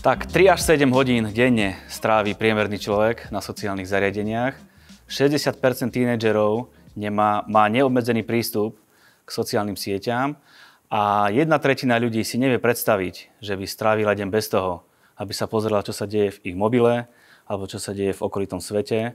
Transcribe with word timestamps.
Tak 0.00 0.32
3 0.32 0.56
až 0.56 0.64
7 0.64 0.88
hodín 0.96 1.28
denne 1.28 1.76
strávi 1.84 2.32
priemerný 2.32 2.80
človek 2.80 3.28
na 3.28 3.44
sociálnych 3.44 3.84
zariadeniach. 3.84 4.56
60% 5.04 5.60
tínedžerov 5.92 6.72
nemá, 6.96 7.44
má 7.44 7.68
neobmedzený 7.68 8.24
prístup 8.24 8.80
k 9.24 9.28
sociálnym 9.28 9.76
sieťam 9.76 10.40
a 10.88 11.28
jedna 11.28 11.60
tretina 11.60 12.00
ľudí 12.00 12.24
si 12.24 12.40
nevie 12.40 12.56
predstaviť, 12.56 13.44
že 13.44 13.52
by 13.60 13.68
strávila 13.68 14.16
deň 14.16 14.32
bez 14.32 14.48
toho, 14.48 14.88
aby 15.20 15.36
sa 15.36 15.44
pozrela, 15.44 15.84
čo 15.84 15.92
sa 15.92 16.08
deje 16.08 16.32
v 16.32 16.48
ich 16.48 16.56
mobile 16.56 17.04
alebo 17.44 17.68
čo 17.68 17.76
sa 17.76 17.92
deje 17.92 18.16
v 18.16 18.24
okolitom 18.24 18.64
svete. 18.64 19.12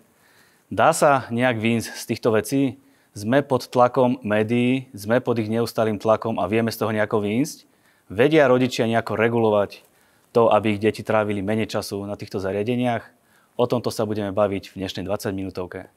Dá 0.69 0.93
sa 0.93 1.25
nejak 1.33 1.65
výjsť 1.65 1.97
z 1.97 2.03
týchto 2.13 2.29
vecí? 2.29 2.77
Sme 3.17 3.41
pod 3.41 3.73
tlakom 3.73 4.21
médií, 4.21 4.93
sme 4.93 5.17
pod 5.17 5.41
ich 5.41 5.49
neustálým 5.49 5.97
tlakom 5.97 6.37
a 6.37 6.45
vieme 6.45 6.69
z 6.69 6.77
toho 6.77 6.93
nejako 6.93 7.25
výjsť? 7.25 7.65
Vedia 8.13 8.45
rodičia 8.45 8.85
nejako 8.85 9.17
regulovať 9.17 9.94
to, 10.35 10.51
aby 10.51 10.75
ich 10.75 10.83
deti 10.83 10.99
trávili 10.99 11.39
menej 11.39 11.71
času 11.71 12.03
na 12.03 12.19
týchto 12.19 12.43
zariadeniach. 12.43 13.07
O 13.55 13.63
tomto 13.71 13.87
sa 13.87 14.03
budeme 14.03 14.35
baviť 14.35 14.75
v 14.75 14.83
dnešnej 14.83 15.07
20 15.07 15.31
minútovke. 15.31 15.87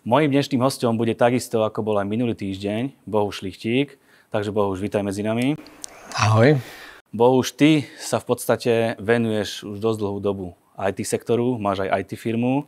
Mojím 0.00 0.32
dnešným 0.32 0.64
hostom 0.64 0.96
bude 0.96 1.12
takisto, 1.12 1.60
ako 1.60 1.84
bol 1.84 2.00
aj 2.00 2.08
minulý 2.08 2.32
týždeň, 2.32 3.04
Bohuš 3.04 3.44
Šlichtík. 3.44 4.00
Takže 4.32 4.48
Bohuš, 4.48 4.80
vítaj 4.80 5.04
medzi 5.04 5.20
nami. 5.20 5.60
Ahoj. 6.16 6.56
Bohuš, 7.12 7.52
ty 7.52 7.84
sa 8.00 8.16
v 8.16 8.24
podstate 8.32 8.72
venuješ 8.96 9.68
už 9.68 9.76
dosť 9.76 9.98
dlhú 10.00 10.18
dobu 10.24 10.46
IT 10.80 11.04
sektoru, 11.04 11.60
máš 11.60 11.84
aj 11.84 12.00
IT 12.00 12.16
firmu, 12.16 12.64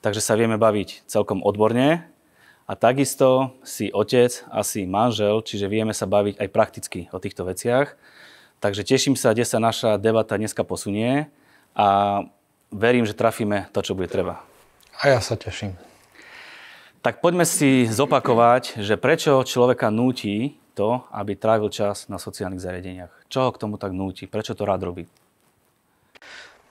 takže 0.00 0.24
sa 0.24 0.32
vieme 0.32 0.56
baviť 0.56 1.04
celkom 1.04 1.44
odborne. 1.44 2.08
A 2.64 2.72
takisto 2.72 3.52
si 3.64 3.92
otec 3.92 4.32
a 4.48 4.64
si 4.64 4.88
manžel, 4.88 5.44
čiže 5.44 5.68
vieme 5.68 5.92
sa 5.92 6.08
baviť 6.08 6.40
aj 6.40 6.48
prakticky 6.52 7.00
o 7.12 7.20
týchto 7.20 7.44
veciach. 7.44 7.96
Takže 8.58 8.82
teším 8.82 9.14
sa, 9.14 9.30
kde 9.30 9.46
sa 9.46 9.62
naša 9.62 10.02
debata 10.02 10.34
dneska 10.34 10.66
posunie 10.66 11.30
a 11.78 12.20
verím, 12.74 13.06
že 13.06 13.14
trafíme 13.14 13.70
to, 13.70 13.86
čo 13.86 13.94
bude 13.94 14.10
treba. 14.10 14.42
A 14.98 15.14
ja 15.14 15.22
sa 15.22 15.38
teším. 15.38 15.78
Tak 16.98 17.22
poďme 17.22 17.46
si 17.46 17.86
zopakovať, 17.86 18.82
že 18.82 18.98
prečo 18.98 19.46
človeka 19.46 19.94
núti 19.94 20.58
to, 20.74 21.06
aby 21.14 21.38
trávil 21.38 21.70
čas 21.70 22.10
na 22.10 22.18
sociálnych 22.18 22.58
zariadeniach. 22.58 23.30
Čo 23.30 23.46
ho 23.46 23.54
k 23.54 23.62
tomu 23.62 23.78
tak 23.78 23.94
núti? 23.94 24.26
Prečo 24.26 24.58
to 24.58 24.66
rád 24.66 24.82
robí? 24.82 25.06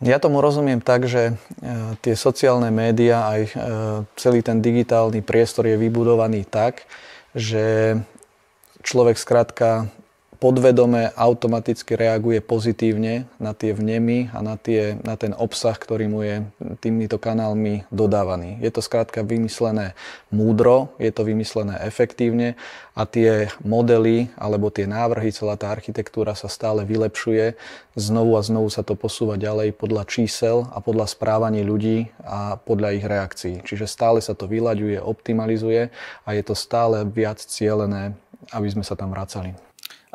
Ja 0.04 0.22
tomu 0.22 0.44
rozumiem 0.44 0.84
tak, 0.84 1.10
že 1.10 1.34
e, 1.34 1.34
tie 2.06 2.14
sociálne 2.14 2.70
médiá 2.70 3.34
aj 3.34 3.42
e, 3.42 3.52
celý 4.14 4.46
ten 4.46 4.62
digitálny 4.62 5.26
priestor 5.26 5.66
je 5.66 5.80
vybudovaný 5.80 6.46
tak, 6.46 6.86
že 7.34 7.98
človek 8.86 9.18
skrátka 9.18 9.90
podvedome 10.38 11.10
automaticky 11.18 11.98
reaguje 11.98 12.46
pozitívne 12.46 13.26
na 13.42 13.58
tie 13.58 13.74
vnemy 13.74 14.30
a 14.32 14.46
na, 14.46 14.56
tie, 14.56 14.96
na 15.02 15.18
ten 15.18 15.34
obsah, 15.34 15.74
ktorý 15.74 16.06
mu 16.06 16.22
je 16.22 16.46
týmito 16.78 17.18
kanálmi 17.18 17.90
dodávaný. 17.90 18.62
Je 18.62 18.70
to 18.70 18.86
skrátka 18.86 19.26
vymyslené 19.26 19.98
múdro, 20.30 20.94
je 21.02 21.10
to 21.10 21.26
vymyslené 21.26 21.82
efektívne 21.84 22.54
a 22.94 23.10
tie 23.10 23.50
modely 23.66 24.30
alebo 24.38 24.70
tie 24.70 24.86
návrhy, 24.86 25.34
celá 25.34 25.58
tá 25.58 25.74
architektúra 25.74 26.38
sa 26.38 26.50
stále 26.50 26.86
vylepšuje. 26.86 27.58
Znovu 27.98 28.38
a 28.38 28.46
znovu 28.46 28.70
sa 28.70 28.86
to 28.86 28.94
posúva 28.94 29.42
ďalej 29.42 29.74
podľa 29.74 30.06
čísel 30.06 30.70
a 30.70 30.78
podľa 30.80 31.10
správania 31.10 31.66
ľudí 31.66 32.14
a 32.22 32.62
podľa 32.62 32.94
ich 32.94 33.06
reakcií. 33.06 33.56
Čiže 33.66 33.90
stále 33.90 34.22
sa 34.22 34.38
to 34.38 34.46
vyľaďuje, 34.46 35.02
optimalizuje 35.02 35.90
a 36.26 36.30
je 36.30 36.44
to 36.46 36.54
stále 36.54 37.02
viac 37.10 37.42
cielené, 37.42 38.14
aby 38.54 38.70
sme 38.70 38.86
sa 38.86 38.94
tam 38.94 39.10
vracali 39.10 39.67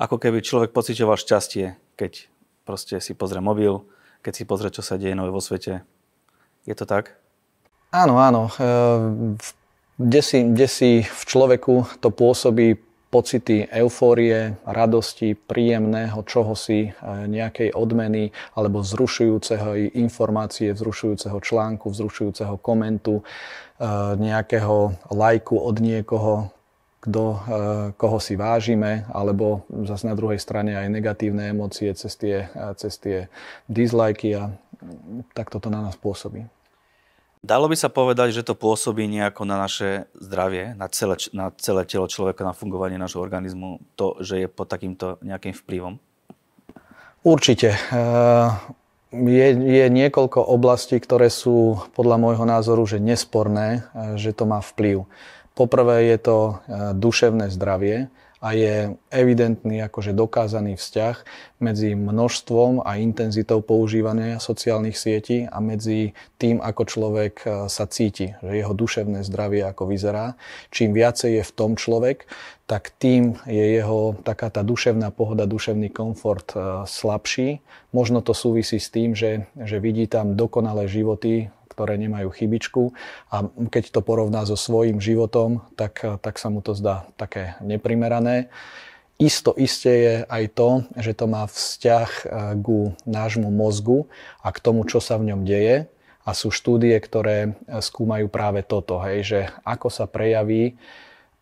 ako 0.02 0.18
keby 0.18 0.42
človek 0.42 0.74
pocitoval 0.74 1.14
šťastie, 1.14 1.78
keď 1.94 2.26
proste 2.66 2.98
si 2.98 3.14
pozrie 3.14 3.38
mobil, 3.38 3.86
keď 4.26 4.32
si 4.34 4.42
pozrie, 4.42 4.74
čo 4.74 4.82
sa 4.82 4.98
deje 4.98 5.14
nové 5.14 5.30
vo 5.30 5.38
svete. 5.38 5.86
Je 6.66 6.74
to 6.74 6.82
tak? 6.82 7.14
Áno, 7.94 8.18
áno. 8.18 8.50
E, 8.50 8.66
kde 10.02 10.20
si, 10.22 10.38
kde 10.42 10.66
si 10.66 10.90
v 11.06 11.22
človeku 11.22 12.02
to 12.02 12.10
pôsobí 12.10 12.82
pocity 13.12 13.68
eufórie, 13.68 14.56
radosti, 14.64 15.36
príjemného 15.36 16.24
čohosi, 16.24 16.88
e, 16.88 16.90
nejakej 17.28 17.76
odmeny 17.76 18.32
alebo 18.56 18.80
vzrušujúceho 18.80 19.92
informácie, 19.94 20.72
vzrušujúceho 20.72 21.36
článku, 21.38 21.92
vzrušujúceho 21.92 22.56
komentu, 22.58 23.20
e, 23.20 23.24
nejakého 24.16 24.96
lajku 25.12 25.60
od 25.60 25.76
niekoho, 25.78 26.48
kto, 27.02 27.24
eh, 27.26 27.38
koho 27.98 28.22
si 28.22 28.38
vážime, 28.38 29.10
alebo 29.10 29.66
zase 29.82 30.06
na 30.06 30.14
druhej 30.14 30.38
strane 30.38 30.78
aj 30.78 30.86
negatívne 30.86 31.50
emócie 31.50 31.90
cez 31.98 32.14
tie, 32.14 32.46
eh, 32.46 32.72
cez 32.78 32.94
tie 33.02 33.26
disliky 33.66 34.38
a 34.38 34.54
tak 35.34 35.50
toto 35.50 35.66
na 35.66 35.82
nás 35.82 35.98
pôsobí. 35.98 36.46
Dalo 37.42 37.66
by 37.66 37.74
sa 37.74 37.90
povedať, 37.90 38.38
že 38.38 38.46
to 38.46 38.54
pôsobí 38.54 39.10
nejako 39.10 39.42
na 39.42 39.58
naše 39.58 40.06
zdravie, 40.14 40.78
na 40.78 40.86
celé, 40.86 41.18
na 41.34 41.50
celé 41.58 41.82
telo 41.90 42.06
človeka, 42.06 42.46
na 42.46 42.54
fungovanie 42.54 43.02
nášho 43.02 43.18
organizmu, 43.18 43.82
to, 43.98 44.14
že 44.22 44.46
je 44.46 44.46
pod 44.46 44.70
takýmto 44.70 45.18
nejakým 45.26 45.50
vplyvom? 45.58 45.98
Určite. 47.26 47.74
Eh, 47.74 48.50
je, 49.10 49.48
je 49.58 49.86
niekoľko 49.90 50.38
oblastí, 50.38 51.02
ktoré 51.02 51.34
sú 51.34 51.82
podľa 51.98 52.16
môjho 52.16 52.46
názoru 52.46 52.86
že 52.86 53.02
nesporné, 53.02 53.84
že 54.16 54.32
to 54.32 54.48
má 54.48 54.62
vplyv. 54.64 55.04
Poprvé 55.52 56.08
je 56.08 56.18
to 56.18 56.38
e, 56.38 56.52
duševné 56.96 57.52
zdravie 57.52 58.08
a 58.42 58.58
je 58.58 58.98
evidentný, 59.14 59.86
akože 59.86 60.10
dokázaný 60.18 60.74
vzťah 60.74 61.16
medzi 61.62 61.94
množstvom 61.94 62.82
a 62.82 62.98
intenzitou 62.98 63.62
používania 63.62 64.42
sociálnych 64.42 64.98
sietí 64.98 65.46
a 65.46 65.62
medzi 65.62 66.18
tým, 66.42 66.58
ako 66.58 66.82
človek 66.82 67.34
e, 67.44 67.46
sa 67.70 67.84
cíti, 67.86 68.34
že 68.42 68.52
jeho 68.58 68.74
duševné 68.74 69.22
zdravie 69.22 69.62
ako 69.62 69.86
vyzerá. 69.86 70.34
Čím 70.74 70.90
viacej 70.96 71.38
je 71.38 71.42
v 71.46 71.52
tom 71.54 71.78
človek, 71.78 72.26
tak 72.66 72.90
tým 72.98 73.38
je 73.46 73.78
jeho 73.78 74.18
taká 74.26 74.50
tá 74.50 74.66
duševná 74.66 75.12
pohoda, 75.14 75.46
duševný 75.46 75.92
komfort 75.94 76.56
e, 76.56 76.88
slabší. 76.88 77.62
Možno 77.94 78.24
to 78.24 78.34
súvisí 78.34 78.82
s 78.82 78.90
tým, 78.90 79.14
že, 79.14 79.46
že 79.54 79.78
vidí 79.78 80.08
tam 80.08 80.34
dokonalé 80.34 80.90
životy 80.90 81.52
ktoré 81.72 81.96
nemajú 81.96 82.28
chybičku 82.28 82.92
a 83.32 83.48
keď 83.48 83.96
to 83.96 84.04
porovná 84.04 84.44
so 84.44 84.60
svojím 84.60 85.00
životom, 85.00 85.64
tak, 85.80 86.04
tak 86.20 86.36
sa 86.36 86.52
mu 86.52 86.60
to 86.60 86.76
zdá 86.76 87.08
také 87.16 87.56
neprimerané. 87.64 88.52
Isto 89.22 89.54
isté 89.54 89.92
je 90.02 90.14
aj 90.26 90.44
to, 90.58 90.70
že 90.98 91.14
to 91.14 91.30
má 91.30 91.46
vzťah 91.46 92.10
eh, 92.10 92.28
ku 92.58 92.92
nášmu 93.06 93.48
mozgu 93.54 94.10
a 94.42 94.50
k 94.50 94.58
tomu, 94.58 94.82
čo 94.82 94.98
sa 94.98 95.14
v 95.14 95.30
ňom 95.30 95.46
deje. 95.46 95.86
A 96.22 96.38
sú 96.38 96.54
štúdie, 96.54 96.98
ktoré 96.98 97.38
eh, 97.46 97.78
skúmajú 97.78 98.26
práve 98.26 98.66
toto, 98.66 98.98
hej, 99.06 99.18
že 99.22 99.40
ako 99.62 99.94
sa 99.94 100.10
prejaví 100.10 100.74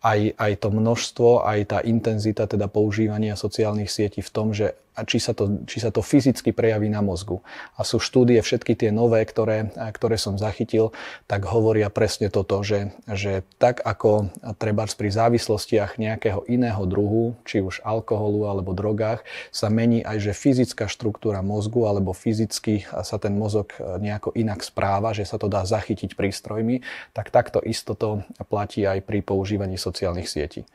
aj, 0.01 0.33
aj 0.37 0.53
to 0.65 0.69
množstvo, 0.73 1.45
aj 1.45 1.61
tá 1.69 1.79
intenzita 1.85 2.49
teda 2.49 2.69
používania 2.73 3.37
sociálnych 3.37 3.93
sietí 3.93 4.25
v 4.25 4.33
tom, 4.33 4.57
že 4.57 4.77
a 5.00 5.09
či 5.09 5.16
sa, 5.16 5.33
to, 5.33 5.65
či 5.65 5.81
sa 5.81 5.88
to 5.88 6.05
fyzicky 6.05 6.53
prejaví 6.53 6.93
na 6.93 7.00
mozgu. 7.00 7.41
A 7.81 7.88
sú 7.88 7.97
štúdie, 7.97 8.37
všetky 8.44 8.77
tie 8.77 8.93
nové, 8.93 9.25
ktoré, 9.25 9.72
ktoré 9.97 10.21
som 10.21 10.37
zachytil, 10.37 10.93
tak 11.25 11.49
hovoria 11.49 11.88
presne 11.88 12.28
toto, 12.28 12.61
že, 12.61 12.93
že 13.09 13.41
tak 13.56 13.81
ako 13.81 14.28
treba 14.61 14.84
pri 14.84 15.09
závislostiach 15.09 15.97
nejakého 15.97 16.44
iného 16.53 16.84
druhu, 16.84 17.41
či 17.49 17.65
už 17.65 17.81
alkoholu 17.81 18.44
alebo 18.44 18.77
drogách, 18.77 19.25
sa 19.49 19.72
mení 19.72 20.05
aj, 20.05 20.21
že 20.21 20.33
fyzická 20.37 20.84
štruktúra 20.91 21.41
mozgu 21.41 21.88
alebo 21.88 22.12
fyzicky 22.12 22.84
sa 22.91 23.17
ten 23.17 23.38
mozog 23.38 23.72
nejako 23.78 24.37
inak 24.37 24.61
správa, 24.61 25.17
že 25.17 25.25
sa 25.25 25.41
to 25.41 25.49
dá 25.49 25.65
zachytiť 25.65 26.19
prístrojmi, 26.19 26.82
tak 27.17 27.32
takto 27.32 27.62
isto 27.62 27.97
to 27.97 28.20
platí 28.50 28.82
aj 28.85 29.00
pri 29.06 29.23
používaní 29.23 29.79
sociálnych 29.79 30.26
sietí. 30.26 30.67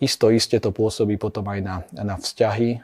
Isto 0.00 0.32
iste 0.32 0.56
to 0.56 0.72
pôsobí 0.72 1.20
potom 1.20 1.44
aj 1.44 1.60
na, 1.60 1.76
na 1.92 2.16
vzťahy, 2.16 2.80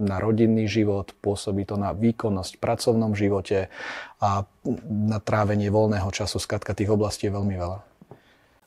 na 0.00 0.16
rodinný 0.16 0.64
život, 0.64 1.12
pôsobí 1.20 1.68
to 1.68 1.76
na 1.76 1.92
výkonnosť 1.92 2.56
v 2.56 2.62
pracovnom 2.64 3.12
živote 3.12 3.68
a 4.16 4.48
na 4.88 5.18
trávenie 5.20 5.68
voľného 5.68 6.08
času. 6.08 6.40
Skladka 6.40 6.72
tých 6.72 6.88
oblastí 6.88 7.28
je 7.28 7.36
veľmi 7.36 7.52
veľa. 7.52 7.84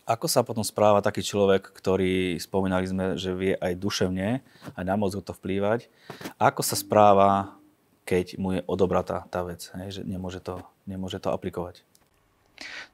Ako 0.06 0.30
sa 0.30 0.46
potom 0.46 0.62
správa 0.62 1.02
taký 1.02 1.26
človek, 1.26 1.74
ktorý 1.74 2.38
spomínali 2.38 2.86
sme, 2.86 3.18
že 3.18 3.34
vie 3.34 3.54
aj 3.58 3.74
duševne, 3.78 4.46
aj 4.78 4.84
na 4.86 4.94
mozgu 4.94 5.26
to 5.26 5.34
vplývať? 5.34 5.90
Ako 6.38 6.62
sa 6.62 6.78
správa, 6.78 7.58
keď 8.06 8.38
mu 8.38 8.54
je 8.58 8.62
odobratá 8.70 9.26
tá 9.34 9.42
vec, 9.42 9.74
že 9.90 10.06
nemôže 10.06 10.38
to, 10.38 10.62
nemôže 10.86 11.18
to 11.18 11.34
aplikovať? 11.34 11.82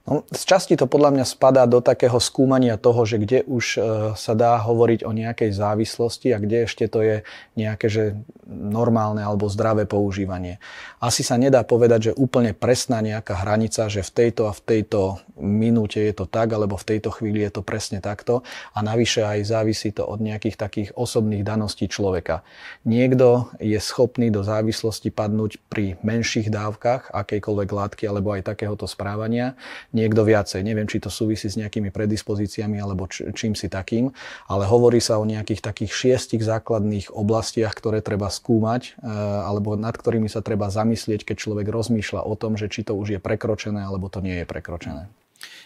No, 0.07 0.23
z 0.31 0.43
časti 0.47 0.79
to 0.79 0.87
podľa 0.87 1.19
mňa 1.19 1.25
spadá 1.27 1.67
do 1.67 1.83
takého 1.83 2.15
skúmania 2.23 2.79
toho, 2.79 3.03
že 3.03 3.19
kde 3.19 3.43
už 3.43 3.65
e, 3.75 3.79
sa 4.15 4.33
dá 4.39 4.55
hovoriť 4.55 5.03
o 5.03 5.11
nejakej 5.11 5.51
závislosti 5.51 6.31
a 6.31 6.39
kde 6.39 6.63
ešte 6.63 6.87
to 6.87 7.03
je 7.03 7.15
nejaké 7.59 7.91
že 7.91 8.15
normálne 8.47 9.19
alebo 9.19 9.51
zdravé 9.51 9.83
používanie. 9.83 10.63
Asi 11.03 11.27
sa 11.27 11.35
nedá 11.35 11.67
povedať, 11.67 11.99
že 12.11 12.15
úplne 12.15 12.55
presná 12.55 13.03
nejaká 13.03 13.43
hranica, 13.43 13.91
že 13.91 13.99
v 13.99 14.11
tejto 14.15 14.47
a 14.47 14.55
v 14.55 14.61
tejto 14.63 15.19
minúte 15.35 15.99
je 15.99 16.15
to 16.15 16.23
tak, 16.23 16.55
alebo 16.55 16.79
v 16.79 16.87
tejto 16.95 17.11
chvíli 17.11 17.43
je 17.43 17.59
to 17.59 17.61
presne 17.61 17.99
takto. 17.99 18.47
A 18.73 18.79
navyše 18.79 19.27
aj 19.27 19.43
závisí 19.43 19.91
to 19.91 20.07
od 20.07 20.23
nejakých 20.23 20.55
takých 20.55 20.89
osobných 20.95 21.43
daností 21.43 21.91
človeka. 21.91 22.47
Niekto 22.87 23.51
je 23.59 23.77
schopný 23.77 24.31
do 24.31 24.41
závislosti 24.41 25.11
padnúť 25.11 25.59
pri 25.67 25.99
menších 25.99 26.47
dávkach 26.47 27.11
akejkoľvek 27.11 27.69
látky 27.69 28.03
alebo 28.07 28.31
aj 28.33 28.47
takéhoto 28.47 28.87
správania. 28.87 29.59
Niekto 29.97 30.21
viacej. 30.21 30.61
Neviem, 30.61 30.85
či 30.85 31.01
to 31.01 31.09
súvisí 31.09 31.49
s 31.49 31.57
nejakými 31.57 31.89
predispozíciami 31.89 32.77
alebo 32.77 33.09
čím 33.09 33.57
si 33.57 33.65
takým, 33.65 34.13
ale 34.45 34.69
hovorí 34.69 35.01
sa 35.01 35.17
o 35.17 35.25
nejakých 35.25 35.65
takých 35.65 35.91
šiestich 35.91 36.45
základných 36.45 37.09
oblastiach, 37.09 37.73
ktoré 37.73 38.05
treba 38.05 38.29
skúmať 38.29 38.93
e, 38.93 39.09
alebo 39.41 39.73
nad 39.73 39.97
ktorými 39.97 40.29
sa 40.29 40.45
treba 40.45 40.69
zamyslieť, 40.69 41.25
keď 41.25 41.35
človek 41.41 41.65
rozmýšľa 41.73 42.21
o 42.29 42.37
tom, 42.37 42.53
že 42.61 42.69
či 42.69 42.85
to 42.85 42.93
už 42.93 43.17
je 43.17 43.19
prekročené 43.19 43.81
alebo 43.81 44.05
to 44.05 44.21
nie 44.21 44.37
je 44.37 44.45
prekročené. 44.45 45.09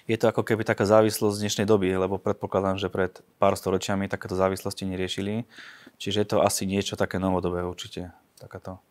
Je 0.08 0.16
to 0.16 0.32
ako 0.32 0.44
keby 0.44 0.64
taká 0.64 0.84
závislosť 0.88 1.36
z 1.36 1.42
dnešnej 1.48 1.68
doby, 1.68 1.92
lebo 1.96 2.20
predpokladám, 2.20 2.80
že 2.80 2.92
pred 2.92 3.12
pár 3.40 3.56
storočiami 3.56 4.12
takéto 4.12 4.36
závislosti 4.36 4.88
neriešili. 4.88 5.48
Čiže 6.02 6.18
je 6.24 6.28
to 6.28 6.38
asi 6.44 6.66
niečo 6.68 6.98
také 6.98 7.22
novodobé 7.22 7.64
určite. 7.64 8.12
Takáto. 8.40 8.82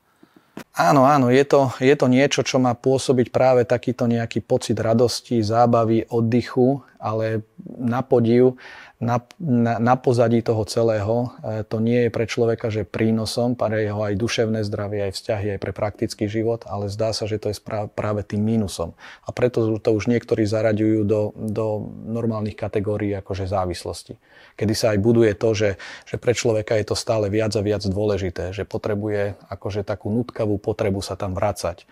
Áno, 0.71 1.05
áno, 1.05 1.29
je 1.29 1.45
to, 1.45 1.75
je 1.83 1.93
to 1.93 2.07
niečo, 2.09 2.41
čo 2.41 2.57
má 2.63 2.73
pôsobiť 2.73 3.29
práve 3.35 3.69
takýto 3.69 4.09
nejaký 4.09 4.41
pocit 4.41 4.79
radosti, 4.79 5.43
zábavy, 5.45 6.09
oddychu, 6.09 6.81
ale 6.97 7.45
na 7.77 8.01
podiv 8.01 8.57
na, 9.01 9.17
na, 9.41 9.81
na 9.81 9.95
pozadí 9.97 10.45
toho 10.45 10.61
celého 10.69 11.33
e, 11.41 11.65
to 11.65 11.81
nie 11.81 12.07
je 12.07 12.11
pre 12.13 12.29
človeka, 12.29 12.69
že 12.69 12.85
prínosom, 12.85 13.57
pre 13.57 13.89
jeho 13.89 14.05
aj 14.05 14.15
duševné 14.21 14.61
zdravie, 14.69 15.09
aj 15.09 15.17
vzťahy, 15.17 15.47
aj 15.57 15.61
pre 15.65 15.73
praktický 15.73 16.29
život, 16.29 16.69
ale 16.69 16.93
zdá 16.93 17.17
sa, 17.17 17.25
že 17.25 17.41
to 17.41 17.49
je 17.49 17.57
práve 17.97 18.21
tým 18.29 18.45
mínusom. 18.45 18.93
A 19.25 19.33
preto 19.33 19.81
to 19.81 19.91
už 19.97 20.05
niektorí 20.05 20.45
zaraďujú 20.45 21.09
do, 21.09 21.33
do 21.33 21.89
normálnych 22.05 22.61
kategórií 22.61 23.17
akože 23.17 23.49
závislosti. 23.49 24.21
Kedy 24.55 24.75
sa 24.75 24.87
aj 24.95 24.99
buduje 25.03 25.33
to, 25.35 25.51
že, 25.53 25.71
že 26.07 26.17
pre 26.17 26.33
človeka 26.33 26.79
je 26.79 26.87
to 26.91 26.97
stále 26.97 27.27
viac 27.29 27.55
a 27.55 27.63
viac 27.63 27.83
dôležité, 27.85 28.55
že 28.55 28.67
potrebuje 28.67 29.39
akože 29.51 29.83
takú 29.83 30.11
nutkavú 30.11 30.57
potrebu 30.59 31.03
sa 31.03 31.19
tam 31.19 31.35
vracať 31.35 31.85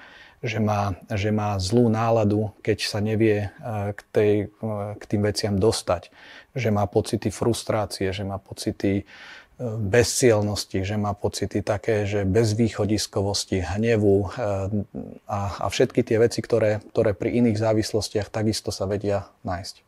že 0.42 0.62
má, 0.62 0.94
že 1.10 1.34
má 1.34 1.58
zlú 1.58 1.90
náladu, 1.90 2.54
keď 2.62 2.78
sa 2.86 3.02
nevie 3.02 3.50
e, 3.50 3.90
k, 3.90 4.00
tej, 4.14 4.32
e, 4.46 4.74
k 4.94 5.02
tým 5.02 5.22
veciam 5.26 5.54
dostať. 5.58 6.14
Že 6.54 6.70
má 6.70 6.86
pocity 6.86 7.28
frustrácie, 7.34 8.14
že 8.14 8.22
má 8.22 8.38
pocity 8.38 9.02
e, 9.02 9.04
bezcielnosti, 9.66 10.86
že 10.86 10.94
má 10.94 11.10
pocity 11.18 11.58
také, 11.58 12.06
že 12.06 12.22
bezvýchodiskovosti, 12.22 13.66
hnevu 13.66 14.30
a, 15.26 15.40
a 15.58 15.66
všetky 15.66 16.06
tie 16.06 16.22
veci, 16.22 16.38
ktoré, 16.38 16.86
ktoré 16.94 17.18
pri 17.18 17.42
iných 17.42 17.58
závislostiach 17.58 18.30
takisto 18.30 18.70
sa 18.70 18.86
vedia 18.86 19.26
nájsť. 19.42 19.82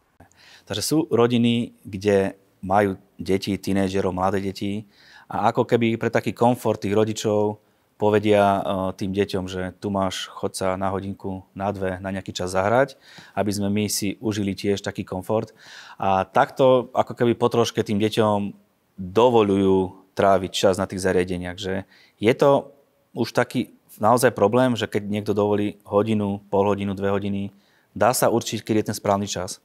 Takže 0.67 0.83
sú 0.83 0.99
rodiny, 1.11 1.79
kde 1.87 2.35
majú 2.61 2.97
deti, 3.17 3.57
tínejdžerov, 3.57 4.13
mladé 4.13 4.41
deti 4.41 4.85
a 5.31 5.53
ako 5.53 5.65
keby 5.65 5.97
pre 5.97 6.11
taký 6.13 6.35
komfort 6.35 6.83
tých 6.83 6.97
rodičov 6.97 7.63
povedia 8.01 8.41
eh, 8.41 8.63
tým 8.97 9.13
deťom, 9.13 9.45
že 9.45 9.77
tu 9.77 9.93
máš 9.93 10.33
chod 10.33 10.57
sa 10.57 10.81
na 10.81 10.89
hodinku, 10.89 11.45
na 11.53 11.69
dve, 11.69 12.01
na 12.01 12.09
nejaký 12.09 12.33
čas 12.33 12.57
zahrať, 12.57 12.97
aby 13.37 13.51
sme 13.53 13.69
my 13.69 13.85
si 13.93 14.17
užili 14.25 14.57
tiež 14.57 14.81
taký 14.81 15.05
komfort. 15.05 15.53
A 16.01 16.25
takto 16.25 16.89
ako 16.97 17.13
keby 17.13 17.37
potroške 17.37 17.85
tým 17.85 18.01
deťom 18.01 18.57
dovolujú 18.97 20.01
tráviť 20.17 20.51
čas 20.53 20.75
na 20.81 20.89
tých 20.89 21.05
zariadeniach. 21.05 21.61
Že 21.61 21.85
je 22.17 22.33
to 22.33 22.73
už 23.13 23.37
taký 23.37 23.77
naozaj 24.01 24.33
problém, 24.33 24.73
že 24.77 24.89
keď 24.89 25.09
niekto 25.09 25.33
dovolí 25.37 25.77
hodinu, 25.85 26.41
pol 26.49 26.65
hodinu, 26.73 26.97
dve 26.97 27.13
hodiny, 27.13 27.53
dá 27.93 28.17
sa 28.17 28.33
určiť, 28.33 28.65
keď 28.65 28.75
je 28.77 28.87
ten 28.93 28.97
správny 28.97 29.29
čas 29.29 29.61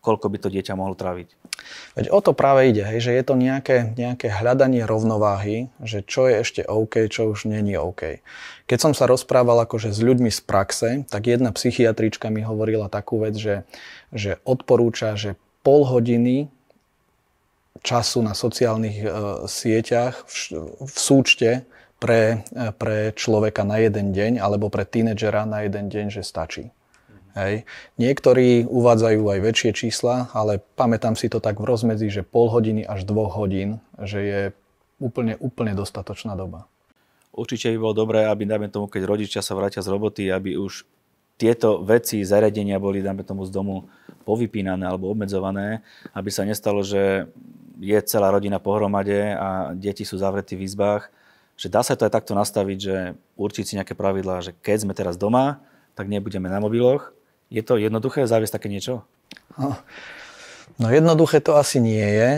koľko 0.00 0.26
by 0.28 0.38
to 0.40 0.48
dieťa 0.52 0.76
mohlo 0.76 0.92
tráviť. 0.92 1.28
Veď 1.96 2.06
o 2.12 2.20
to 2.20 2.32
práve 2.32 2.68
ide, 2.70 2.84
hej, 2.84 3.10
že 3.10 3.12
je 3.16 3.24
to 3.24 3.34
nejaké, 3.34 3.92
nejaké 3.96 4.28
hľadanie 4.30 4.84
rovnováhy, 4.84 5.72
že 5.82 6.04
čo 6.04 6.28
je 6.28 6.44
ešte 6.44 6.62
OK, 6.64 7.08
čo 7.08 7.32
už 7.32 7.48
není 7.48 7.74
OK. 7.76 8.22
Keď 8.68 8.78
som 8.78 8.92
sa 8.92 9.08
rozprával 9.08 9.64
akože 9.64 9.92
s 9.92 10.00
ľuďmi 10.00 10.28
z 10.28 10.40
praxe, 10.44 10.88
tak 11.08 11.28
jedna 11.28 11.50
psychiatrička 11.52 12.28
mi 12.28 12.44
hovorila 12.44 12.92
takú 12.92 13.20
vec, 13.24 13.36
že, 13.36 13.64
že 14.12 14.40
odporúča, 14.44 15.16
že 15.16 15.34
pol 15.64 15.84
hodiny 15.84 16.48
času 17.82 18.22
na 18.22 18.34
sociálnych 18.34 18.98
e, 19.02 19.08
sieťach 19.46 20.26
v, 20.26 20.34
v 20.82 20.96
súčte 20.98 21.50
pre, 22.02 22.42
e, 22.54 22.70
pre 22.74 23.14
človeka 23.14 23.62
na 23.62 23.82
jeden 23.82 24.14
deň 24.14 24.42
alebo 24.42 24.70
pre 24.70 24.86
tínedžera 24.86 25.46
na 25.46 25.66
jeden 25.66 25.90
deň, 25.90 26.06
že 26.10 26.22
stačí. 26.26 26.70
Hej. 27.38 27.62
Niektorí 28.02 28.66
uvádzajú 28.66 29.22
aj 29.22 29.38
väčšie 29.38 29.70
čísla, 29.70 30.26
ale 30.34 30.58
pamätám 30.74 31.14
si 31.14 31.30
to 31.30 31.38
tak 31.38 31.62
v 31.62 31.70
rozmedzi, 31.70 32.10
že 32.10 32.26
pol 32.26 32.50
hodiny 32.50 32.82
až 32.82 33.06
dvoch 33.06 33.38
hodín, 33.38 33.78
že 33.94 34.18
je 34.18 34.40
úplne, 34.98 35.38
úplne 35.38 35.78
dostatočná 35.78 36.34
doba. 36.34 36.66
Určite 37.30 37.70
by 37.70 37.78
bolo 37.78 37.94
dobré, 37.94 38.26
aby, 38.26 38.42
dajme 38.42 38.66
tomu, 38.74 38.90
keď 38.90 39.06
rodičia 39.06 39.38
sa 39.46 39.54
vrátia 39.54 39.86
z 39.86 39.92
roboty, 39.94 40.26
aby 40.26 40.58
už 40.58 40.82
tieto 41.38 41.86
veci, 41.86 42.26
zariadenia 42.26 42.82
boli, 42.82 42.98
dajme 42.98 43.22
tomu, 43.22 43.46
z 43.46 43.54
domu 43.54 43.86
povypínané 44.26 44.90
alebo 44.90 45.06
obmedzované, 45.06 45.86
aby 46.18 46.34
sa 46.34 46.42
nestalo, 46.42 46.82
že 46.82 47.30
je 47.78 47.98
celá 48.02 48.34
rodina 48.34 48.58
pohromade 48.58 49.38
a 49.38 49.70
deti 49.78 50.02
sú 50.02 50.18
zavretí 50.18 50.58
v 50.58 50.66
izbách, 50.66 51.14
že 51.54 51.70
dá 51.70 51.86
sa 51.86 51.94
to 51.94 52.10
aj 52.10 52.18
takto 52.18 52.34
nastaviť, 52.34 52.78
že 52.82 52.96
určiť 53.38 53.64
si 53.64 53.76
nejaké 53.78 53.94
pravidlá, 53.94 54.42
že 54.42 54.50
keď 54.58 54.90
sme 54.90 54.98
teraz 54.98 55.14
doma, 55.14 55.62
tak 55.94 56.10
nebudeme 56.10 56.50
na 56.50 56.58
mobiloch, 56.58 57.14
je 57.48 57.62
to 57.64 57.80
jednoduché 57.80 58.28
zaviesť 58.28 58.60
také 58.60 58.68
niečo? 58.68 59.04
No, 59.56 59.76
no 60.76 60.86
jednoduché 60.92 61.40
to 61.40 61.56
asi 61.56 61.80
nie 61.80 62.04
je. 62.04 62.30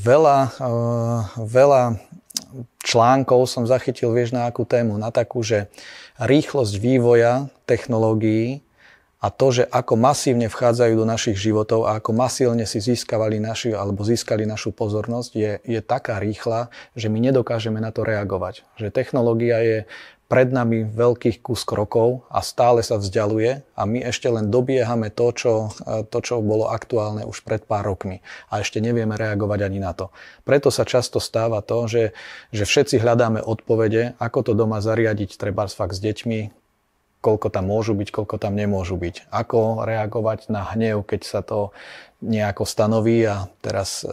Veľa, 0.00 0.38
uh, 0.60 1.20
veľa 1.40 2.00
článkov 2.84 3.48
som 3.48 3.64
zachytil, 3.66 4.12
vieš, 4.12 4.36
na 4.36 4.46
akú 4.46 4.62
tému? 4.68 5.00
Na 5.00 5.10
takú, 5.10 5.42
že 5.42 5.72
rýchlosť 6.20 6.74
vývoja 6.78 7.48
technológií 7.64 8.64
a 9.16 9.32
to, 9.32 9.48
že 9.50 9.64
ako 9.72 9.96
masívne 9.96 10.46
vchádzajú 10.46 10.94
do 10.94 11.08
našich 11.08 11.40
životov 11.40 11.88
a 11.88 11.98
ako 11.98 12.12
masívne 12.12 12.68
si 12.68 12.78
získavali 12.78 13.40
naši, 13.40 13.72
alebo 13.72 14.04
získali 14.04 14.44
našu 14.44 14.70
pozornosť, 14.76 15.30
je, 15.34 15.52
je 15.64 15.80
taká 15.80 16.20
rýchla, 16.20 16.68
že 16.92 17.08
my 17.08 17.18
nedokážeme 17.18 17.80
na 17.80 17.90
to 17.90 18.04
reagovať. 18.04 18.62
Že 18.76 18.92
technológia 18.92 19.58
je 19.64 19.78
pred 20.26 20.50
nami 20.50 20.82
veľkých 20.90 21.38
kus 21.38 21.62
krokov 21.62 22.26
a 22.26 22.42
stále 22.42 22.82
sa 22.82 22.98
vzdialuje 22.98 23.62
a 23.78 23.82
my 23.86 24.02
ešte 24.02 24.26
len 24.26 24.50
dobiehame 24.50 25.14
to 25.14 25.30
čo, 25.30 25.54
e, 25.86 26.02
to, 26.02 26.18
čo 26.18 26.42
bolo 26.42 26.66
aktuálne 26.66 27.22
už 27.22 27.46
pred 27.46 27.62
pár 27.62 27.86
rokmi 27.86 28.26
a 28.50 28.58
ešte 28.58 28.82
nevieme 28.82 29.14
reagovať 29.14 29.60
ani 29.62 29.78
na 29.78 29.94
to. 29.94 30.10
Preto 30.42 30.74
sa 30.74 30.82
často 30.82 31.22
stáva 31.22 31.62
to, 31.62 31.86
že, 31.86 32.04
že 32.50 32.66
všetci 32.66 32.98
hľadáme 32.98 33.38
odpovede, 33.38 34.18
ako 34.18 34.50
to 34.50 34.52
doma 34.58 34.82
zariadiť 34.82 35.38
treba 35.38 35.70
fakt 35.70 35.94
s 35.94 36.02
deťmi, 36.02 36.65
koľko 37.20 37.50
tam 37.50 37.72
môžu 37.72 37.98
byť, 37.98 38.08
koľko 38.12 38.36
tam 38.38 38.54
nemôžu 38.54 38.94
byť. 38.94 39.30
Ako 39.34 39.82
reagovať 39.82 40.52
na 40.52 40.62
hnev, 40.62 41.02
keď 41.02 41.20
sa 41.26 41.40
to 41.42 41.74
nejako 42.24 42.64
stanoví 42.64 43.28
a 43.28 43.44
teraz 43.60 44.00
e, 44.00 44.08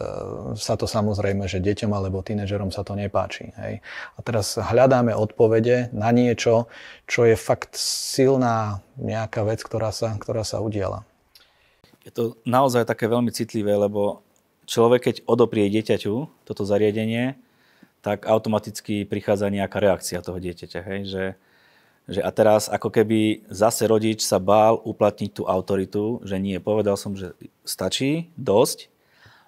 sa 0.60 0.76
to 0.76 0.84
samozrejme, 0.84 1.48
že 1.48 1.64
deťom 1.64 1.88
alebo 1.88 2.20
tínežerom 2.20 2.68
sa 2.68 2.84
to 2.84 2.92
nepáči. 2.92 3.56
Hej. 3.56 3.80
A 4.14 4.18
teraz 4.20 4.60
hľadáme 4.60 5.16
odpovede 5.16 5.88
na 5.96 6.12
niečo, 6.12 6.68
čo 7.08 7.24
je 7.24 7.32
fakt 7.32 7.80
silná 7.80 8.84
nejaká 9.00 9.40
vec, 9.48 9.64
ktorá 9.64 9.88
sa, 9.88 10.12
ktorá 10.20 10.44
sa 10.44 10.60
udiala. 10.60 11.08
Je 12.04 12.12
to 12.12 12.36
naozaj 12.44 12.84
také 12.84 13.08
veľmi 13.08 13.32
citlivé, 13.32 13.72
lebo 13.72 14.20
človek, 14.68 15.08
keď 15.08 15.16
odoprie 15.24 15.72
dieťaťu 15.72 16.44
toto 16.44 16.62
zariadenie, 16.68 17.40
tak 18.04 18.28
automaticky 18.28 19.08
prichádza 19.08 19.48
nejaká 19.48 19.80
reakcia 19.80 20.20
toho 20.20 20.36
dieťaťa. 20.36 20.80
Hej? 20.84 21.00
Že 21.08 21.24
že 22.04 22.20
a 22.20 22.28
teraz 22.28 22.68
ako 22.68 22.92
keby 22.92 23.48
zase 23.48 23.88
rodič 23.88 24.20
sa 24.20 24.36
bál 24.36 24.76
uplatniť 24.84 25.30
tú 25.32 25.42
autoritu, 25.48 26.20
že 26.20 26.36
nie, 26.36 26.60
povedal 26.60 27.00
som, 27.00 27.16
že 27.16 27.32
stačí, 27.64 28.28
dosť, 28.36 28.92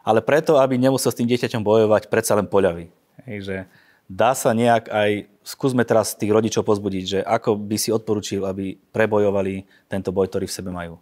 ale 0.07 0.25
preto, 0.25 0.57
aby 0.57 0.81
nemusel 0.81 1.13
s 1.13 1.19
tým 1.19 1.29
dieťaťom 1.29 1.61
bojovať, 1.61 2.09
predsa 2.09 2.39
len 2.39 2.49
poľavy. 2.49 2.89
Hej, 3.27 3.67
dá 4.07 4.33
sa 4.39 4.55
nejak 4.55 4.89
aj, 4.89 5.27
skúsme 5.43 5.83
teraz 5.83 6.15
tých 6.15 6.31
rodičov 6.31 6.63
pozbudiť, 6.63 7.05
že 7.05 7.19
ako 7.27 7.59
by 7.59 7.77
si 7.77 7.91
odporučil, 7.91 8.47
aby 8.47 8.79
prebojovali 8.95 9.67
tento 9.91 10.15
boj, 10.15 10.31
ktorý 10.31 10.47
v 10.47 10.57
sebe 10.57 10.71
majú. 10.71 10.97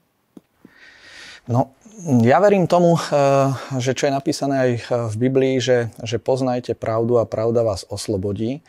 No, 1.45 1.77
ja 2.25 2.41
verím 2.41 2.65
tomu, 2.65 2.97
eh, 2.97 3.53
že 3.79 3.93
čo 3.93 4.09
je 4.09 4.17
napísané 4.17 4.55
aj 4.59 4.71
v 5.13 5.17
Biblii, 5.29 5.61
že, 5.61 5.93
že 6.01 6.17
poznajte 6.17 6.75
pravdu 6.75 7.21
a 7.21 7.29
pravda 7.29 7.63
vás 7.63 7.85
oslobodí. 7.87 8.65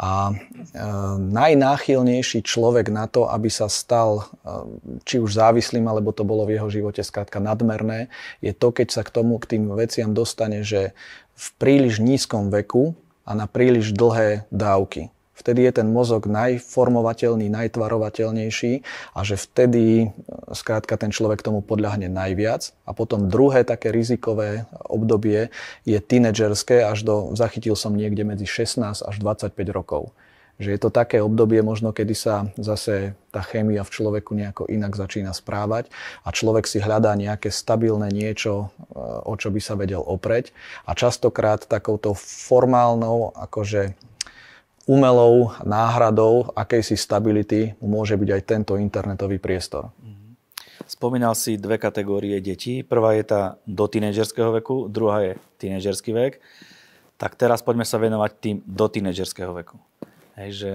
A 0.00 0.32
e, 0.32 0.34
najnáchylnejší 1.20 2.40
človek 2.40 2.88
na 2.88 3.04
to, 3.04 3.28
aby 3.28 3.52
sa 3.52 3.68
stal 3.68 4.24
e, 4.24 4.48
či 5.04 5.20
už 5.20 5.36
závislým, 5.36 5.84
alebo 5.84 6.08
to 6.16 6.24
bolo 6.24 6.48
v 6.48 6.56
jeho 6.56 6.72
živote 6.72 7.04
skrátka 7.04 7.36
nadmerné, 7.36 8.08
je 8.40 8.56
to, 8.56 8.72
keď 8.72 8.88
sa 8.88 9.02
k 9.04 9.12
tomu, 9.12 9.36
k 9.36 9.56
tým 9.56 9.68
veciam 9.76 10.16
dostane, 10.16 10.64
že 10.64 10.96
v 11.36 11.46
príliš 11.60 12.00
nízkom 12.00 12.48
veku 12.48 12.96
a 13.28 13.36
na 13.36 13.44
príliš 13.44 13.92
dlhé 13.92 14.48
dávky. 14.48 15.12
Vtedy 15.40 15.64
je 15.64 15.80
ten 15.80 15.88
mozog 15.88 16.28
najformovateľný, 16.28 17.48
najtvarovateľnejší 17.48 18.72
a 19.16 19.20
že 19.24 19.40
vtedy 19.40 20.12
skrátka 20.52 21.00
ten 21.00 21.08
človek 21.08 21.40
tomu 21.40 21.64
podľahne 21.64 22.12
najviac. 22.12 22.76
A 22.84 22.92
potom 22.92 23.32
druhé 23.32 23.64
také 23.64 23.88
rizikové 23.88 24.68
obdobie 24.84 25.48
je 25.88 25.96
tínedžerské 25.96 26.84
až 26.84 27.08
do, 27.08 27.32
zachytil 27.32 27.72
som 27.72 27.96
niekde 27.96 28.28
medzi 28.28 28.44
16 28.44 29.00
až 29.00 29.16
25 29.16 29.56
rokov 29.72 30.12
že 30.60 30.76
je 30.76 30.80
to 30.80 30.92
také 30.92 31.24
obdobie 31.24 31.64
možno, 31.64 31.96
kedy 31.96 32.12
sa 32.12 32.52
zase 32.60 33.16
tá 33.32 33.40
chémia 33.40 33.80
v 33.80 33.90
človeku 33.96 34.36
nejako 34.36 34.68
inak 34.68 34.92
začína 34.92 35.32
správať 35.32 35.88
a 36.20 36.28
človek 36.36 36.68
si 36.68 36.84
hľadá 36.84 37.16
nejaké 37.16 37.48
stabilné 37.48 38.12
niečo, 38.12 38.68
e, 38.92 39.00
o 39.24 39.34
čo 39.40 39.48
by 39.48 39.60
sa 39.64 39.74
vedel 39.80 40.04
opreť 40.04 40.52
a 40.84 40.92
častokrát 40.92 41.64
takouto 41.64 42.12
formálnou, 42.12 43.32
akože 43.32 43.96
umelou 44.88 45.52
náhradou 45.64 46.52
akejsi 46.56 46.96
stability 46.96 47.76
môže 47.80 48.16
byť 48.16 48.30
aj 48.32 48.42
tento 48.46 48.72
internetový 48.80 49.36
priestor. 49.36 49.92
Mhm. 50.00 50.20
Spomínal 50.88 51.36
si 51.36 51.60
dve 51.60 51.76
kategórie 51.76 52.40
detí. 52.40 52.82
Prvá 52.82 53.14
je 53.14 53.24
tá 53.24 53.42
do 53.68 53.86
tínedžerského 53.86 54.50
veku, 54.58 54.88
druhá 54.88 55.22
je 55.22 55.32
tínedžerský 55.60 56.10
vek. 56.10 56.40
Tak 57.20 57.36
teraz 57.36 57.60
poďme 57.60 57.84
sa 57.84 58.00
venovať 58.00 58.30
tým 58.40 58.56
do 58.64 58.86
tínedžerského 58.88 59.52
veku. 59.52 59.76
Hej, 60.40 60.50
že 60.56 60.72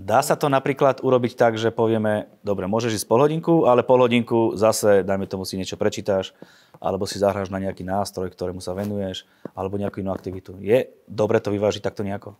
dá 0.00 0.24
sa 0.24 0.32
to 0.32 0.48
napríklad 0.48 1.04
urobiť 1.04 1.36
tak, 1.36 1.52
že 1.60 1.68
povieme, 1.68 2.32
dobre, 2.40 2.64
môžeš 2.64 3.04
ísť 3.04 3.06
pol 3.06 3.20
hodinku, 3.20 3.68
ale 3.68 3.84
pol 3.84 4.00
hodinku 4.00 4.56
zase, 4.56 5.04
dajme 5.04 5.28
tomu, 5.28 5.44
si 5.44 5.60
niečo 5.60 5.76
prečítaš, 5.76 6.32
alebo 6.80 7.04
si 7.04 7.20
zahráš 7.20 7.52
na 7.52 7.60
nejaký 7.60 7.84
nástroj, 7.84 8.32
ktorému 8.32 8.64
sa 8.64 8.72
venuješ, 8.72 9.28
alebo 9.52 9.76
nejakú 9.76 10.00
inú 10.00 10.10
aktivitu. 10.12 10.56
Je 10.64 10.88
dobre 11.04 11.36
to 11.40 11.52
vyvážiť 11.52 11.84
takto 11.84 12.00
nejako? 12.00 12.32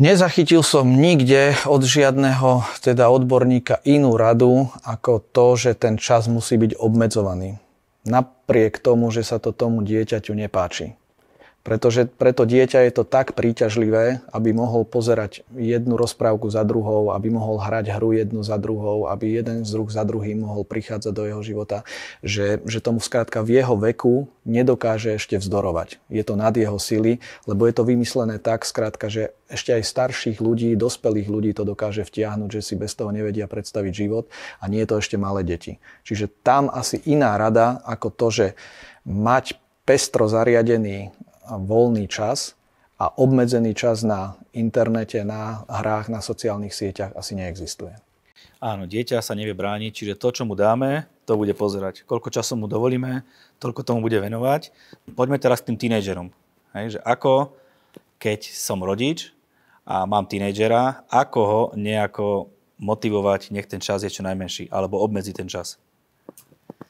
Nezachytil 0.00 0.64
som 0.64 0.88
nikde 0.88 1.52
od 1.68 1.84
žiadneho 1.84 2.64
teda 2.80 3.12
odborníka 3.12 3.84
inú 3.84 4.16
radu 4.16 4.72
ako 4.88 5.20
to, 5.20 5.46
že 5.60 5.76
ten 5.76 6.00
čas 6.00 6.32
musí 6.32 6.56
byť 6.56 6.80
obmedzovaný. 6.80 7.60
Napriek 8.08 8.80
tomu, 8.80 9.12
že 9.12 9.20
sa 9.20 9.36
to 9.36 9.52
tomu 9.52 9.84
dieťaťu 9.84 10.32
nepáči. 10.32 10.96
Pretože 11.62 12.10
preto 12.10 12.42
dieťa 12.42 12.90
je 12.90 12.92
to 12.92 13.06
tak 13.06 13.38
príťažlivé, 13.38 14.26
aby 14.34 14.50
mohol 14.50 14.82
pozerať 14.82 15.46
jednu 15.54 15.94
rozprávku 15.94 16.50
za 16.50 16.66
druhou, 16.66 17.14
aby 17.14 17.30
mohol 17.30 17.62
hrať 17.62 17.94
hru 17.94 18.18
jednu 18.18 18.42
za 18.42 18.58
druhou, 18.58 19.06
aby 19.06 19.38
jeden 19.38 19.62
z 19.62 19.70
druh 19.70 19.86
za 19.86 20.02
druhým 20.02 20.42
mohol 20.42 20.66
prichádzať 20.66 21.12
do 21.14 21.22
jeho 21.22 21.42
života, 21.46 21.86
že, 22.18 22.58
že 22.66 22.82
tomu 22.82 22.98
skrátka 22.98 23.46
v 23.46 23.62
jeho 23.62 23.78
veku 23.78 24.26
nedokáže 24.42 25.14
ešte 25.14 25.38
vzdorovať. 25.38 26.02
Je 26.10 26.26
to 26.26 26.34
nad 26.34 26.50
jeho 26.50 26.82
sily, 26.82 27.22
lebo 27.46 27.70
je 27.70 27.74
to 27.78 27.86
vymyslené 27.86 28.42
tak 28.42 28.66
skrátka, 28.66 29.06
že 29.06 29.30
ešte 29.46 29.70
aj 29.78 29.86
starších 29.86 30.38
ľudí, 30.42 30.74
dospelých 30.74 31.28
ľudí 31.30 31.50
to 31.54 31.62
dokáže 31.62 32.02
vtiahnuť, 32.02 32.58
že 32.58 32.64
si 32.64 32.74
bez 32.74 32.98
toho 32.98 33.14
nevedia 33.14 33.46
predstaviť 33.46 33.92
život 33.94 34.26
a 34.58 34.66
nie 34.66 34.82
je 34.82 34.90
to 34.90 34.98
ešte 34.98 35.14
malé 35.14 35.46
deti. 35.46 35.78
Čiže 36.02 36.26
tam 36.42 36.66
asi 36.74 36.98
iná 37.06 37.38
rada 37.38 37.78
ako 37.86 38.08
to, 38.10 38.26
že 38.34 38.46
mať 39.06 39.62
pestro 39.82 40.30
zariadený 40.30 41.10
voľný 41.48 42.06
čas 42.06 42.54
a 43.02 43.10
obmedzený 43.10 43.74
čas 43.74 44.06
na 44.06 44.38
internete, 44.54 45.26
na 45.26 45.66
hrách, 45.66 46.06
na 46.06 46.22
sociálnych 46.22 46.70
sieťach 46.70 47.16
asi 47.18 47.34
neexistuje. 47.34 47.98
Áno, 48.62 48.86
dieťa 48.86 49.18
sa 49.18 49.34
nevie 49.34 49.58
brániť, 49.58 49.90
čiže 49.90 50.14
to, 50.14 50.30
čo 50.30 50.46
mu 50.46 50.54
dáme, 50.54 51.10
to 51.26 51.34
bude 51.34 51.50
pozerať. 51.58 52.06
Koľko 52.06 52.30
času 52.30 52.54
mu 52.54 52.70
dovolíme, 52.70 53.26
toľko 53.58 53.82
tomu 53.82 54.06
bude 54.06 54.22
venovať. 54.22 54.70
Poďme 55.18 55.42
teraz 55.42 55.58
k 55.58 55.74
tým 55.74 55.82
tínejdžerom. 55.82 56.30
Hej, 56.78 56.94
že 56.94 56.98
ako, 57.02 57.58
keď 58.22 58.46
som 58.54 58.78
rodič 58.86 59.34
a 59.82 60.06
mám 60.06 60.30
tínejdžera, 60.30 61.10
ako 61.10 61.40
ho 61.42 61.62
nejako 61.74 62.54
motivovať, 62.78 63.50
nech 63.50 63.66
ten 63.66 63.82
čas 63.82 64.06
je 64.06 64.14
čo 64.14 64.22
najmenší, 64.22 64.70
alebo 64.70 65.02
obmedziť 65.02 65.34
ten 65.42 65.50
čas. 65.50 65.82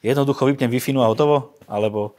Jednoducho 0.05 0.45
vypnem 0.45 0.69
wi 0.69 0.77
a 0.77 1.09
hotovo? 1.09 1.57
Alebo 1.65 2.13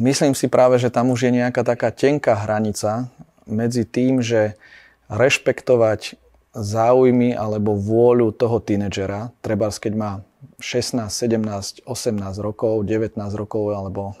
myslím 0.00 0.34
si 0.34 0.48
práve, 0.48 0.78
že 0.78 0.92
tam 0.92 1.10
už 1.12 1.28
je 1.28 1.32
nejaká 1.42 1.62
taká 1.64 1.92
tenká 1.92 2.34
hranica 2.34 3.08
medzi 3.46 3.84
tým, 3.84 4.22
že 4.22 4.56
rešpektovať 5.12 6.16
záujmy 6.52 7.32
alebo 7.32 7.72
vôľu 7.72 8.36
toho 8.36 8.60
tínedžera, 8.60 9.32
treba 9.40 9.72
keď 9.72 9.92
má 9.96 10.12
16, 10.60 11.08
17, 11.08 11.86
18 11.86 12.44
rokov, 12.44 12.84
19 12.84 13.16
rokov 13.38 13.72
alebo 13.72 14.12
e, 14.12 14.14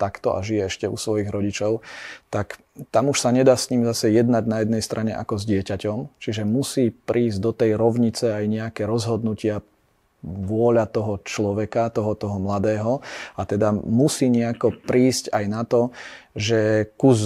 takto 0.00 0.32
a 0.34 0.40
žije 0.40 0.72
ešte 0.72 0.86
u 0.88 0.96
svojich 0.96 1.28
rodičov, 1.28 1.84
tak 2.32 2.58
tam 2.90 3.12
už 3.12 3.20
sa 3.20 3.30
nedá 3.34 3.54
s 3.58 3.68
ním 3.68 3.84
zase 3.84 4.08
jednať 4.08 4.44
na 4.48 4.62
jednej 4.62 4.82
strane 4.82 5.12
ako 5.12 5.36
s 5.36 5.44
dieťaťom, 5.44 6.16
čiže 6.22 6.48
musí 6.48 6.94
prísť 6.94 7.38
do 7.42 7.52
tej 7.52 7.76
rovnice 7.76 8.34
aj 8.34 8.44
nejaké 8.46 8.82
rozhodnutia 8.88 9.60
vôľa 10.26 10.90
toho 10.90 11.22
človeka, 11.22 11.94
toho, 11.94 12.18
toho 12.18 12.42
mladého 12.42 12.98
a 13.38 13.46
teda 13.46 13.70
musí 13.72 14.26
nejako 14.26 14.74
prísť 14.82 15.30
aj 15.30 15.44
na 15.46 15.62
to, 15.62 15.94
že 16.36 16.92
kus 17.00 17.16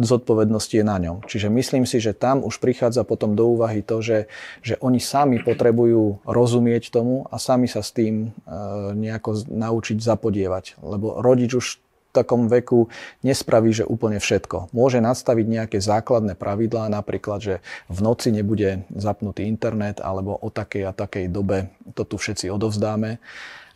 zodpovednosti 0.00 0.72
je 0.72 0.84
na 0.86 0.96
ňom. 0.96 1.20
Čiže 1.28 1.52
myslím 1.52 1.84
si, 1.84 2.00
že 2.00 2.16
tam 2.16 2.40
už 2.40 2.56
prichádza 2.56 3.04
potom 3.04 3.36
do 3.36 3.52
úvahy 3.52 3.84
to, 3.84 4.00
že, 4.00 4.30
že 4.64 4.80
oni 4.80 4.96
sami 5.02 5.42
potrebujú 5.44 6.24
rozumieť 6.24 6.88
tomu 6.88 7.28
a 7.28 7.36
sami 7.36 7.68
sa 7.68 7.84
s 7.84 7.92
tým 7.92 8.32
e, 8.32 8.48
nejako 8.96 9.44
naučiť 9.52 10.00
zapodievať. 10.00 10.80
Lebo 10.80 11.20
rodič 11.20 11.52
už 11.52 11.66
takom 12.10 12.50
veku 12.50 12.90
nespraví, 13.22 13.70
že 13.74 13.88
úplne 13.88 14.18
všetko. 14.18 14.74
Môže 14.74 14.98
nastaviť 14.98 15.46
nejaké 15.46 15.78
základné 15.78 16.34
pravidlá, 16.34 16.90
napríklad, 16.90 17.40
že 17.40 17.54
v 17.86 17.98
noci 18.02 18.34
nebude 18.34 18.84
zapnutý 18.92 19.46
internet, 19.46 20.02
alebo 20.02 20.34
o 20.36 20.48
takej 20.50 20.90
a 20.90 20.92
takej 20.92 21.30
dobe 21.30 21.70
to 21.94 22.02
tu 22.04 22.18
všetci 22.18 22.50
odovzdáme. 22.50 23.22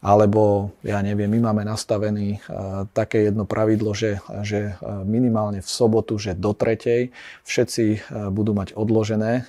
Alebo, 0.04 0.68
ja 0.84 1.00
neviem, 1.00 1.32
my 1.32 1.48
máme 1.48 1.64
nastavený 1.64 2.36
uh, 2.36 2.84
také 2.92 3.32
jedno 3.32 3.48
pravidlo, 3.48 3.96
že, 3.96 4.20
že 4.44 4.76
uh, 4.76 5.00
minimálne 5.00 5.64
v 5.64 5.70
sobotu, 5.70 6.20
že 6.20 6.36
do 6.36 6.52
tretej 6.52 7.08
všetci 7.48 7.84
uh, 8.12 8.28
budú 8.28 8.52
mať 8.52 8.76
odložené 8.76 9.48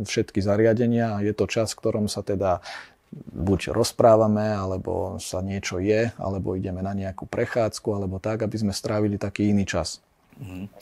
všetky 0.00 0.40
zariadenia 0.40 1.20
a 1.20 1.22
je 1.22 1.36
to 1.36 1.44
čas, 1.44 1.76
v 1.76 1.84
ktorom 1.84 2.08
sa 2.08 2.24
teda 2.24 2.64
buď 3.12 3.76
rozprávame, 3.76 4.56
alebo 4.56 5.20
sa 5.20 5.44
niečo 5.44 5.76
je, 5.76 6.08
alebo 6.16 6.56
ideme 6.56 6.80
na 6.80 6.96
nejakú 6.96 7.28
prechádzku, 7.28 7.88
alebo 7.92 8.16
tak, 8.16 8.40
aby 8.40 8.56
sme 8.56 8.72
strávili 8.72 9.20
taký 9.20 9.52
iný 9.52 9.68
čas. 9.68 10.00
Mm. 10.40 10.72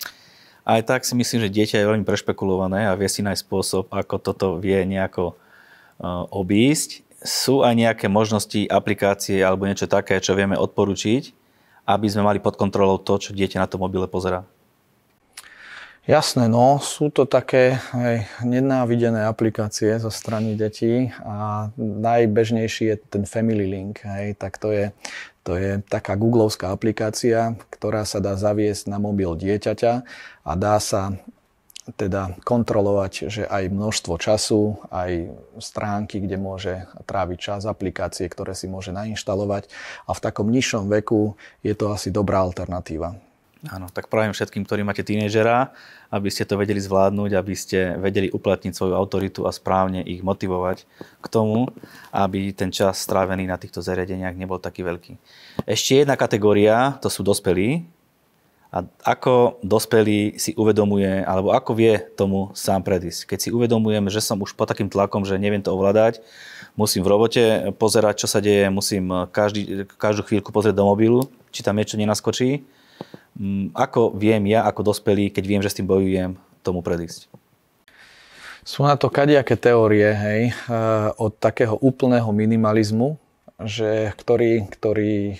Aj 0.62 0.80
tak 0.86 1.02
si 1.02 1.18
myslím, 1.18 1.42
že 1.48 1.54
dieťa 1.54 1.82
je 1.82 1.88
veľmi 1.90 2.06
prešpekulované 2.06 2.86
a 2.86 2.94
vie 2.94 3.10
si 3.10 3.26
nájsť 3.26 3.42
spôsob, 3.42 3.84
ako 3.90 4.14
toto 4.22 4.46
vie 4.62 4.78
nejako 4.86 5.34
uh, 5.34 6.28
obísť. 6.30 7.02
Sú 7.20 7.66
aj 7.66 7.74
nejaké 7.74 8.06
možnosti, 8.06 8.70
aplikácie 8.70 9.42
alebo 9.42 9.66
niečo 9.66 9.90
také, 9.90 10.22
čo 10.22 10.38
vieme 10.38 10.54
odporučiť, 10.54 11.34
aby 11.90 12.06
sme 12.06 12.22
mali 12.22 12.38
pod 12.38 12.54
kontrolou 12.54 13.02
to, 13.02 13.18
čo 13.18 13.34
dieťa 13.34 13.58
na 13.58 13.68
tom 13.68 13.82
mobile 13.82 14.06
pozera? 14.06 14.46
Jasné, 16.10 16.50
no, 16.50 16.82
sú 16.82 17.06
to 17.14 17.22
také 17.22 17.78
aj 17.94 18.42
nenávidené 18.42 19.30
aplikácie 19.30 19.94
zo 20.02 20.10
strany 20.10 20.58
detí 20.58 21.14
a 21.22 21.70
najbežnejší 21.78 22.84
je 22.90 22.96
ten 22.98 23.22
Family 23.22 23.70
Link. 23.70 24.02
Hej, 24.02 24.34
tak 24.34 24.58
to 24.58 24.74
je, 24.74 24.90
to 25.46 25.54
je 25.54 25.78
taká 25.86 26.18
googlovská 26.18 26.74
aplikácia, 26.74 27.54
ktorá 27.70 28.02
sa 28.02 28.18
dá 28.18 28.34
zaviesť 28.34 28.90
na 28.90 28.98
mobil 28.98 29.38
dieťaťa 29.38 29.92
a 30.42 30.52
dá 30.58 30.82
sa 30.82 31.14
teda 31.94 32.34
kontrolovať, 32.42 33.30
že 33.30 33.42
aj 33.46 33.70
množstvo 33.70 34.18
času, 34.18 34.82
aj 34.90 35.30
stránky, 35.62 36.26
kde 36.26 36.42
môže 36.42 36.90
tráviť 37.06 37.38
čas, 37.38 37.70
aplikácie, 37.70 38.26
ktoré 38.26 38.58
si 38.58 38.66
môže 38.66 38.90
nainštalovať 38.90 39.70
a 40.06 40.10
v 40.10 40.22
takom 40.26 40.50
nižšom 40.50 40.90
veku 40.90 41.38
je 41.62 41.78
to 41.78 41.94
asi 41.94 42.10
dobrá 42.10 42.42
alternatíva. 42.42 43.29
Áno, 43.68 43.92
tak 43.92 44.08
prajem 44.08 44.32
všetkým, 44.32 44.64
ktorí 44.64 44.80
máte 44.88 45.04
tínežera, 45.04 45.76
aby 46.08 46.32
ste 46.32 46.48
to 46.48 46.56
vedeli 46.56 46.80
zvládnuť, 46.80 47.30
aby 47.36 47.52
ste 47.52 47.92
vedeli 48.00 48.32
uplatniť 48.32 48.72
svoju 48.72 48.96
autoritu 48.96 49.44
a 49.44 49.52
správne 49.52 50.00
ich 50.00 50.24
motivovať 50.24 50.88
k 51.20 51.26
tomu, 51.28 51.68
aby 52.08 52.56
ten 52.56 52.72
čas 52.72 53.04
strávený 53.04 53.44
na 53.44 53.60
týchto 53.60 53.84
zariadeniach 53.84 54.32
nebol 54.32 54.56
taký 54.56 54.80
veľký. 54.80 55.20
Ešte 55.68 56.00
jedna 56.00 56.16
kategória, 56.16 56.96
to 57.04 57.12
sú 57.12 57.20
dospelí. 57.20 57.84
A 58.70 58.86
ako 59.04 59.60
dospelý 59.60 60.40
si 60.40 60.56
uvedomuje, 60.56 61.20
alebo 61.26 61.52
ako 61.52 61.76
vie 61.76 62.00
tomu 62.16 62.54
sám 62.56 62.80
predísť. 62.80 63.28
Keď 63.28 63.38
si 63.44 63.48
uvedomujem, 63.52 64.08
že 64.08 64.24
som 64.24 64.40
už 64.40 64.56
pod 64.56 64.72
takým 64.72 64.88
tlakom, 64.88 65.26
že 65.28 65.36
neviem 65.36 65.60
to 65.60 65.74
ovládať, 65.74 66.24
musím 66.80 67.04
v 67.04 67.12
robote 67.12 67.42
pozerať, 67.76 68.24
čo 68.24 68.28
sa 68.30 68.40
deje, 68.40 68.72
musím 68.72 69.28
každý, 69.34 69.84
každú 70.00 70.24
chvíľku 70.24 70.48
pozrieť 70.48 70.80
do 70.80 70.86
mobilu, 70.86 71.28
či 71.52 71.60
tam 71.66 71.76
niečo 71.76 71.98
nenaskočí, 71.98 72.62
ako 73.72 74.16
viem 74.18 74.44
ja 74.50 74.66
ako 74.66 74.92
dospelý, 74.92 75.30
keď 75.30 75.44
viem, 75.46 75.62
že 75.62 75.70
s 75.70 75.78
tým 75.78 75.88
bojujem, 75.88 76.36
tomu 76.60 76.84
predísť? 76.84 77.30
Sú 78.60 78.84
na 78.84 78.94
to 79.00 79.08
kadejaké 79.08 79.56
teórie, 79.56 80.12
hej, 80.12 80.42
eh, 80.52 81.08
od 81.16 81.32
takého 81.40 81.80
úplného 81.80 82.28
minimalizmu, 82.28 83.16
že, 83.60 84.12
ktorý, 84.16 84.68
ktorý 84.68 85.16
eh, 85.32 85.38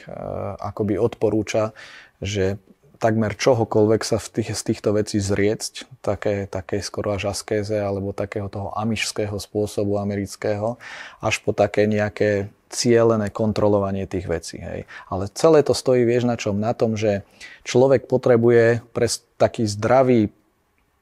akoby 0.56 0.96
odporúča, 0.96 1.76
že 2.20 2.56
takmer 3.00 3.32
čohokoľvek 3.32 4.02
sa 4.04 4.20
v 4.20 4.28
tých, 4.28 4.52
z 4.52 4.62
týchto 4.72 4.92
vecí 4.92 5.16
zriecť, 5.24 5.88
také, 6.04 6.44
také 6.44 6.84
skoro 6.84 7.16
až 7.16 7.32
askéze 7.32 7.80
alebo 7.80 8.12
takého 8.12 8.52
toho 8.52 8.76
amišského 8.76 9.40
spôsobu 9.40 9.96
amerického, 9.96 10.76
až 11.24 11.40
po 11.40 11.56
také 11.56 11.88
nejaké 11.88 12.52
cielené 12.70 13.34
kontrolovanie 13.34 14.06
tých 14.06 14.30
vecí. 14.30 14.62
Hej. 14.62 14.86
Ale 15.10 15.26
celé 15.34 15.66
to 15.66 15.74
stojí, 15.74 16.06
vieš 16.06 16.24
na 16.24 16.38
čom? 16.38 16.62
Na 16.62 16.72
tom, 16.72 16.94
že 16.94 17.26
človek 17.66 18.06
potrebuje 18.06 18.86
pre 18.94 19.06
taký 19.36 19.66
zdravý 19.66 20.30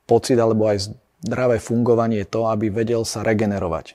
pocit 0.09 0.41
alebo 0.41 0.65
aj 0.67 0.97
zdravé 1.21 1.61
fungovanie 1.61 2.25
to, 2.25 2.49
aby 2.49 2.73
vedel 2.73 3.05
sa 3.05 3.21
regenerovať. 3.21 3.95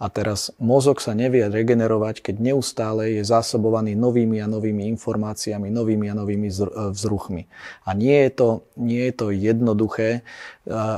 A 0.00 0.08
teraz 0.08 0.48
mozog 0.56 0.96
sa 1.04 1.12
nevie 1.12 1.44
regenerovať, 1.44 2.24
keď 2.24 2.40
neustále 2.40 3.20
je 3.20 3.22
zásobovaný 3.26 3.92
novými 3.92 4.40
a 4.40 4.48
novými 4.48 4.88
informáciami, 4.96 5.68
novými 5.68 6.08
a 6.08 6.16
novými 6.16 6.48
e, 6.48 6.56
vzruchmi. 6.96 7.44
A 7.84 7.92
nie 7.92 8.16
je 8.24 8.30
to, 8.32 8.48
nie 8.80 9.12
je 9.12 9.12
to 9.12 9.26
jednoduché, 9.28 10.08
e, 10.16 10.20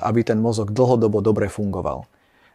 aby 0.07 0.23
ten 0.23 0.39
mozog 0.39 0.71
dlhodobo 0.71 1.19
dobre 1.19 1.51
fungoval. 1.51 2.07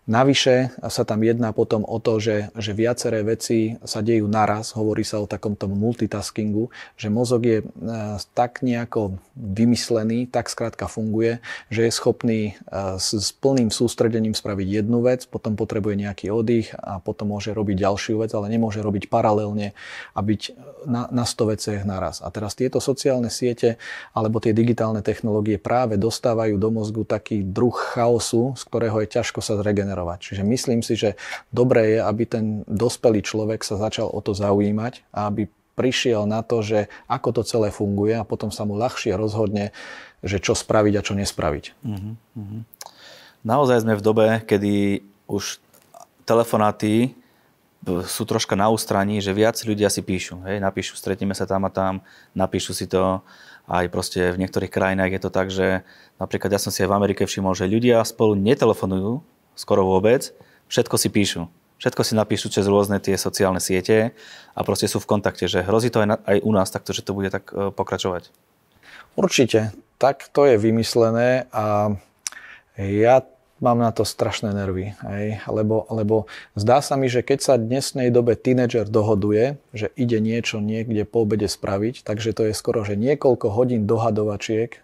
Navyše 0.08 0.80
sa 0.88 1.04
tam 1.04 1.20
jedná 1.20 1.52
potom 1.52 1.84
o 1.84 2.00
to, 2.00 2.24
že, 2.24 2.56
že 2.56 2.72
viaceré 2.72 3.28
veci 3.28 3.76
sa 3.84 4.00
dejú 4.00 4.24
naraz, 4.32 4.72
hovorí 4.72 5.04
sa 5.04 5.20
o 5.20 5.28
takomto 5.28 5.68
multitaskingu, 5.68 6.72
že 6.96 7.12
mozog 7.12 7.44
je 7.44 7.60
e, 7.60 7.66
tak 8.32 8.64
nejako 8.64 9.20
vymyslený, 9.36 10.32
tak 10.32 10.48
skrátka 10.48 10.88
funguje, 10.88 11.44
že 11.68 11.84
je 11.84 11.92
schopný 11.92 12.42
e, 12.48 12.52
s, 12.96 13.20
s 13.20 13.36
plným 13.36 13.68
sústredením 13.68 14.32
spraviť 14.32 14.80
jednu 14.80 15.04
vec, 15.04 15.28
potom 15.28 15.60
potrebuje 15.60 16.00
nejaký 16.00 16.32
oddych 16.32 16.72
a 16.80 17.04
potom 17.04 17.36
môže 17.36 17.52
robiť 17.52 17.76
ďalšiu 17.76 18.24
vec, 18.24 18.32
ale 18.32 18.48
nemôže 18.48 18.80
robiť 18.80 19.12
paralelne 19.12 19.76
a 20.16 20.20
byť 20.24 20.42
na, 20.88 21.12
na 21.12 21.28
100 21.28 21.54
veciach 21.54 21.84
naraz. 21.84 22.24
A 22.24 22.32
teraz 22.32 22.56
tieto 22.56 22.80
sociálne 22.80 23.28
siete 23.28 23.76
alebo 24.16 24.40
tie 24.40 24.56
digitálne 24.56 25.04
technológie 25.04 25.60
práve 25.60 26.00
dostávajú 26.00 26.56
do 26.56 26.72
mozgu 26.72 27.04
taký 27.04 27.44
druh 27.44 27.76
chaosu, 27.76 28.56
z 28.56 28.64
ktorého 28.64 29.04
je 29.04 29.12
ťažko 29.12 29.44
sa 29.44 29.60
zregenerovať 29.60 29.98
regenerovať. 29.98 30.20
Čiže 30.22 30.44
myslím 30.46 30.80
si, 30.86 30.94
že 30.94 31.18
dobré 31.50 31.98
je, 31.98 32.00
aby 32.02 32.24
ten 32.26 32.46
dospelý 32.66 33.22
človek 33.22 33.62
sa 33.62 33.78
začal 33.82 34.12
o 34.12 34.20
to 34.22 34.38
zaujímať 34.38 35.08
a 35.14 35.28
aby 35.28 35.50
prišiel 35.78 36.26
na 36.26 36.42
to, 36.42 36.66
že 36.66 36.90
ako 37.06 37.42
to 37.42 37.42
celé 37.46 37.70
funguje 37.70 38.18
a 38.18 38.26
potom 38.26 38.50
sa 38.50 38.66
mu 38.66 38.74
ľahšie 38.78 39.14
rozhodne, 39.14 39.70
že 40.26 40.42
čo 40.42 40.58
spraviť 40.58 40.94
a 40.98 41.06
čo 41.06 41.14
nespraviť. 41.14 41.66
Uh-huh, 41.86 42.66
Naozaj 43.46 43.86
sme 43.86 43.94
v 43.94 44.02
dobe, 44.02 44.26
kedy 44.50 45.06
už 45.30 45.62
telefonáty 46.26 47.14
sú 47.88 48.24
troška 48.28 48.60
na 48.60 48.68
ústraní, 48.68 49.24
že 49.24 49.32
viac 49.32 49.56
ľudia 49.64 49.88
si 49.88 50.04
píšu. 50.04 50.44
Hej, 50.44 50.60
napíšu, 50.60 51.00
stretneme 51.00 51.32
sa 51.32 51.48
tam 51.48 51.64
a 51.66 51.72
tam, 51.72 52.04
napíšu 52.36 52.76
si 52.76 52.86
to. 52.86 53.24
Aj 53.68 53.84
proste 53.92 54.32
v 54.32 54.40
niektorých 54.40 54.72
krajinách 54.72 55.12
je 55.16 55.22
to 55.22 55.30
tak, 55.32 55.48
že 55.52 55.84
napríklad 56.20 56.56
ja 56.56 56.60
som 56.60 56.72
si 56.72 56.84
aj 56.84 56.90
v 56.92 56.98
Amerike 56.98 57.24
všimol, 57.28 57.52
že 57.52 57.68
ľudia 57.68 58.00
spolu 58.08 58.36
netelefonujú, 58.40 59.20
skoro 59.60 59.84
vôbec, 59.84 60.32
všetko 60.72 60.96
si 60.96 61.10
píšu. 61.12 61.42
Všetko 61.78 62.02
si 62.02 62.14
napíšu 62.18 62.48
cez 62.50 62.66
rôzne 62.66 62.98
tie 62.98 63.14
sociálne 63.20 63.62
siete 63.62 64.16
a 64.58 64.60
proste 64.66 64.90
sú 64.90 64.98
v 64.98 65.10
kontakte, 65.14 65.46
že 65.46 65.62
hrozí 65.62 65.94
to 65.94 66.02
aj, 66.02 66.08
na, 66.10 66.18
aj 66.26 66.38
u 66.42 66.52
nás 66.56 66.74
takto, 66.74 66.90
že 66.90 67.06
to 67.06 67.14
bude 67.14 67.30
tak 67.30 67.54
e, 67.54 67.70
pokračovať. 67.70 68.34
Určite. 69.14 69.78
Tak 70.02 70.30
to 70.34 70.50
je 70.50 70.58
vymyslené 70.58 71.46
a 71.54 71.94
ja 72.78 73.22
mám 73.60 73.82
na 73.82 73.90
to 73.90 74.06
strašné 74.06 74.54
nervy. 74.54 74.94
Hej? 75.02 75.42
Lebo, 75.50 75.90
lebo 75.90 76.30
zdá 76.54 76.82
sa 76.82 76.94
mi, 76.96 77.10
že 77.10 77.26
keď 77.26 77.40
sa 77.42 77.54
dnesnej 77.58 78.14
dobe 78.14 78.38
tínedžer 78.38 78.90
dohoduje, 78.90 79.58
že 79.74 79.90
ide 79.98 80.22
niečo 80.22 80.62
niekde 80.62 81.04
po 81.04 81.26
obede 81.26 81.50
spraviť, 81.50 82.06
takže 82.06 82.34
to 82.34 82.50
je 82.50 82.54
skoro, 82.54 82.86
že 82.86 83.00
niekoľko 83.00 83.48
hodín 83.50 83.90
dohadovačiek, 83.90 84.78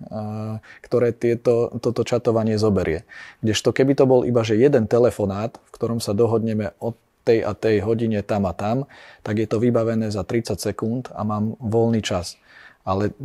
ktoré 0.81 1.13
tieto, 1.13 1.69
toto 1.77 2.01
čatovanie 2.01 2.57
zoberie. 2.57 3.05
Kdežto 3.45 3.71
keby 3.71 3.93
to 3.93 4.05
bol 4.09 4.21
iba 4.25 4.41
že 4.43 4.59
jeden 4.59 4.89
telefonát, 4.91 5.55
v 5.55 5.69
ktorom 5.71 5.99
sa 6.03 6.11
dohodneme 6.11 6.75
od 6.83 6.97
tej 7.23 7.39
a 7.47 7.55
tej 7.55 7.79
hodine 7.87 8.19
tam 8.19 8.43
a 8.43 8.53
tam, 8.53 8.83
tak 9.23 9.39
je 9.39 9.47
to 9.47 9.57
vybavené 9.57 10.11
za 10.11 10.27
30 10.27 10.59
sekúnd 10.59 11.07
a 11.15 11.23
mám 11.23 11.55
voľný 11.63 12.03
čas. 12.03 12.35
Ale 12.83 13.15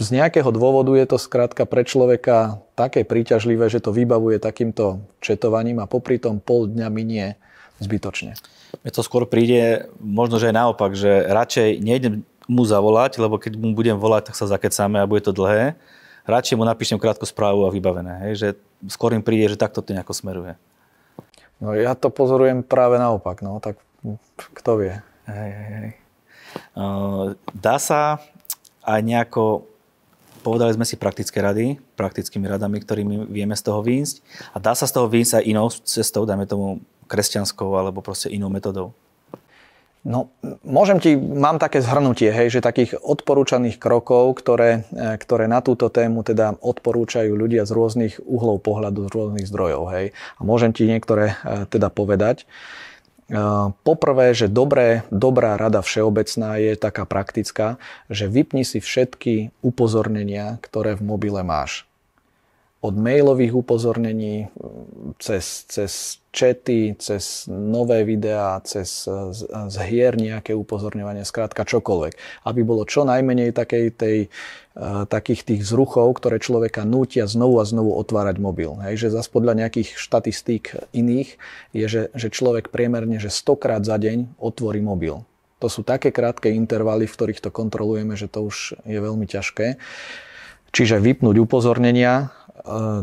z 0.00 0.16
nejakého 0.16 0.48
dôvodu 0.48 0.96
je 0.96 1.04
to 1.04 1.20
skrátka 1.20 1.68
pre 1.68 1.84
človeka 1.84 2.64
také 2.72 3.04
príťažlivé, 3.04 3.68
že 3.68 3.84
to 3.84 3.92
vybavuje 3.92 4.40
takýmto 4.40 5.04
četovaním 5.20 5.84
a 5.84 5.90
popri 5.90 6.16
tom 6.16 6.40
pol 6.40 6.72
dňa 6.72 6.88
minie 6.88 7.36
zbytočne. 7.84 8.32
Mne 8.80 8.90
to 8.96 9.04
skôr 9.04 9.28
príde, 9.28 9.92
možno, 10.00 10.40
že 10.40 10.48
aj 10.48 10.56
naopak, 10.56 10.96
že 10.96 11.28
radšej 11.28 11.84
nejdem 11.84 12.24
mu 12.48 12.64
zavolať, 12.64 13.20
lebo 13.20 13.36
keď 13.36 13.60
mu 13.60 13.76
budem 13.76 14.00
volať, 14.00 14.32
tak 14.32 14.36
sa 14.40 14.48
zakecáme 14.48 14.98
a 14.98 15.06
bude 15.06 15.20
to 15.20 15.36
dlhé. 15.36 15.76
Radšej 16.24 16.56
mu 16.56 16.64
napíšem 16.64 16.96
krátku 16.96 17.28
správu 17.28 17.68
a 17.68 17.74
vybavené. 17.74 18.26
Hej? 18.28 18.32
Že 18.40 18.48
skôr 18.90 19.12
im 19.12 19.24
príde, 19.24 19.52
že 19.52 19.60
takto 19.60 19.84
to 19.84 19.92
nejako 19.92 20.16
smeruje. 20.16 20.56
No 21.60 21.76
ja 21.76 21.92
to 21.92 22.08
pozorujem 22.08 22.64
práve 22.64 22.96
naopak, 22.96 23.44
no 23.44 23.60
tak 23.60 23.76
kto 24.56 24.70
vie. 24.80 24.94
Hej, 25.28 25.50
hej, 25.52 25.70
hej. 25.76 25.90
Dá 27.52 27.76
sa 27.76 28.18
aj 28.80 29.00
nejako 29.04 29.69
Povedali 30.40 30.72
sme 30.72 30.88
si 30.88 30.96
praktické 30.96 31.44
rady, 31.44 31.76
praktickými 32.00 32.48
radami, 32.48 32.80
ktorými 32.80 33.28
vieme 33.28 33.52
z 33.52 33.62
toho 33.68 33.84
výjsť. 33.84 34.24
A 34.52 34.60
dá 34.60 34.72
sa 34.72 34.88
z 34.88 34.96
toho 34.96 35.06
výjsť 35.06 35.40
aj 35.40 35.44
inou 35.44 35.68
cestou, 35.68 36.24
dajme 36.24 36.48
tomu 36.48 36.80
kresťanskou 37.10 37.68
alebo 37.76 38.00
proste 38.00 38.32
inou 38.32 38.48
metodou. 38.48 38.96
No, 40.00 40.32
môžem 40.64 40.96
ti, 40.96 41.12
mám 41.12 41.60
také 41.60 41.84
zhrnutie, 41.84 42.32
hej, 42.32 42.56
že 42.56 42.64
takých 42.64 42.96
odporúčaných 43.04 43.76
krokov, 43.76 44.32
ktoré, 44.40 44.88
e, 44.96 45.20
ktoré 45.20 45.44
na 45.44 45.60
túto 45.60 45.92
tému 45.92 46.24
teda 46.24 46.56
odporúčajú 46.56 47.36
ľudia 47.36 47.68
z 47.68 47.76
rôznych 47.76 48.14
uhlov 48.24 48.64
pohľadu, 48.64 49.04
z 49.04 49.10
rôznych 49.12 49.44
zdrojov, 49.44 49.92
hej. 49.92 50.16
A 50.16 50.40
môžem 50.40 50.72
ti 50.72 50.88
niektoré 50.88 51.36
e, 51.44 51.68
teda 51.68 51.92
povedať. 51.92 52.48
Poprvé, 53.86 54.34
že 54.34 54.50
dobré, 54.50 55.06
dobrá 55.14 55.54
rada 55.54 55.82
všeobecná 55.86 56.58
je 56.58 56.74
taká 56.74 57.06
praktická, 57.06 57.78
že 58.10 58.26
vypni 58.26 58.66
si 58.66 58.82
všetky 58.82 59.54
upozornenia, 59.62 60.58
ktoré 60.58 60.98
v 60.98 61.06
mobile 61.06 61.42
máš 61.46 61.89
od 62.80 62.96
mailových 62.96 63.52
upozornení, 63.52 64.48
cez, 65.20 65.68
cez 65.68 66.16
čety, 66.32 66.96
cez 66.96 67.44
nové 67.44 68.08
videá, 68.08 68.56
cez 68.64 69.04
z 69.04 69.76
hier 69.84 70.16
nejaké 70.16 70.56
upozorňovanie, 70.56 71.28
skrátka 71.28 71.68
čokoľvek. 71.68 72.16
Aby 72.48 72.60
bolo 72.64 72.88
čo 72.88 73.04
najmenej 73.04 73.52
takej 73.52 73.86
tej, 73.92 74.18
uh, 74.80 75.04
takých 75.04 75.44
tých 75.44 75.62
zruchov, 75.68 76.16
ktoré 76.24 76.40
človeka 76.40 76.88
nútia 76.88 77.28
znovu 77.28 77.60
a 77.60 77.68
znovu 77.68 77.92
otvárať 78.00 78.40
mobil. 78.40 78.72
Hej, 78.80 79.04
že 79.04 79.08
zase 79.12 79.28
podľa 79.28 79.60
nejakých 79.60 80.00
štatistík 80.00 80.80
iných 80.96 81.36
je, 81.76 81.84
že, 81.84 82.02
že 82.16 82.32
človek 82.32 82.72
priemerne, 82.72 83.20
že 83.20 83.28
100 83.28 83.60
krát 83.60 83.82
za 83.84 84.00
deň 84.00 84.40
otvorí 84.40 84.80
mobil. 84.80 85.20
To 85.60 85.68
sú 85.68 85.84
také 85.84 86.08
krátke 86.08 86.48
intervaly, 86.48 87.04
v 87.04 87.12
ktorých 87.12 87.44
to 87.44 87.52
kontrolujeme, 87.52 88.16
že 88.16 88.32
to 88.32 88.48
už 88.48 88.80
je 88.88 88.96
veľmi 88.96 89.28
ťažké. 89.28 89.76
Čiže 90.70 91.02
vypnúť 91.02 91.36
upozornenia, 91.42 92.30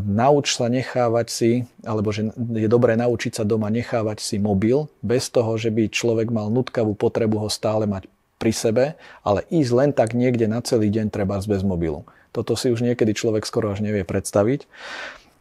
nauč 0.06 0.54
sa 0.54 0.70
nechávať 0.70 1.26
si, 1.28 1.50
alebo 1.82 2.14
že 2.14 2.30
je 2.36 2.68
dobré 2.70 2.94
naučiť 2.94 3.42
sa 3.42 3.44
doma 3.44 3.72
nechávať 3.72 4.22
si 4.22 4.36
mobil, 4.38 4.86
bez 5.02 5.28
toho, 5.32 5.58
že 5.58 5.74
by 5.74 5.90
človek 5.90 6.30
mal 6.30 6.50
nutkavú 6.50 6.94
potrebu 6.94 7.42
ho 7.42 7.48
stále 7.50 7.86
mať 7.86 8.06
pri 8.38 8.52
sebe, 8.54 8.84
ale 9.26 9.42
ísť 9.50 9.72
len 9.74 9.90
tak 9.90 10.14
niekde 10.14 10.46
na 10.46 10.62
celý 10.62 10.88
deň 10.94 11.10
treba 11.10 11.42
bez 11.42 11.62
mobilu. 11.66 12.06
Toto 12.30 12.54
si 12.54 12.70
už 12.70 12.86
niekedy 12.86 13.18
človek 13.18 13.42
skoro 13.42 13.74
až 13.74 13.82
nevie 13.82 14.06
predstaviť. 14.06 14.70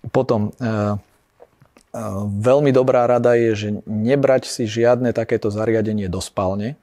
Potom 0.10 0.50
e, 0.50 0.52
e, 0.66 0.74
veľmi 2.42 2.74
dobrá 2.74 3.06
rada 3.06 3.38
je, 3.38 3.54
že 3.54 3.70
nebrať 3.86 4.50
si 4.50 4.66
žiadne 4.66 5.14
takéto 5.14 5.54
zariadenie 5.54 6.10
do 6.10 6.18
spálne 6.18 6.74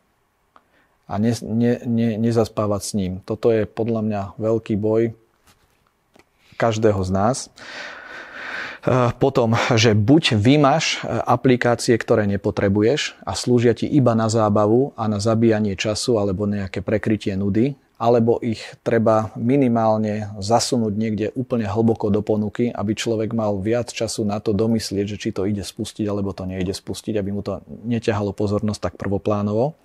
a 1.10 1.18
ne, 1.18 1.34
ne, 1.42 1.82
ne, 1.82 2.08
nezaspávať 2.14 2.82
s 2.86 2.92
ním. 2.94 3.12
Toto 3.26 3.50
je 3.50 3.66
podľa 3.66 4.00
mňa 4.06 4.22
veľký 4.38 4.78
boj, 4.78 5.18
každého 6.54 7.02
z 7.04 7.10
nás. 7.10 7.36
E, 8.84 9.12
potom, 9.16 9.56
že 9.74 9.96
buď 9.96 10.38
vymaš 10.38 11.00
e, 11.00 11.08
aplikácie, 11.24 11.96
ktoré 11.96 12.28
nepotrebuješ 12.28 13.16
a 13.24 13.32
slúžia 13.32 13.72
ti 13.72 13.88
iba 13.88 14.12
na 14.12 14.28
zábavu 14.28 14.92
a 14.94 15.08
na 15.08 15.18
zabíjanie 15.18 15.74
času 15.74 16.20
alebo 16.20 16.44
nejaké 16.44 16.84
prekrytie 16.84 17.34
nudy, 17.34 17.76
alebo 17.94 18.42
ich 18.42 18.60
treba 18.84 19.32
minimálne 19.38 20.34
zasunúť 20.42 20.92
niekde 20.92 21.26
úplne 21.38 21.64
hlboko 21.64 22.10
do 22.10 22.20
ponuky, 22.20 22.68
aby 22.68 22.92
človek 22.92 23.32
mal 23.32 23.56
viac 23.62 23.94
času 23.94 24.26
na 24.26 24.42
to 24.42 24.52
domyslieť, 24.52 25.16
že 25.16 25.20
či 25.20 25.30
to 25.30 25.46
ide 25.46 25.62
spustiť 25.62 26.04
alebo 26.04 26.34
to 26.36 26.44
nejde 26.44 26.74
spustiť, 26.74 27.14
aby 27.16 27.30
mu 27.30 27.40
to 27.40 27.62
neťahalo 27.86 28.34
pozornosť 28.36 28.90
tak 28.90 28.94
prvoplánovo 29.00 29.78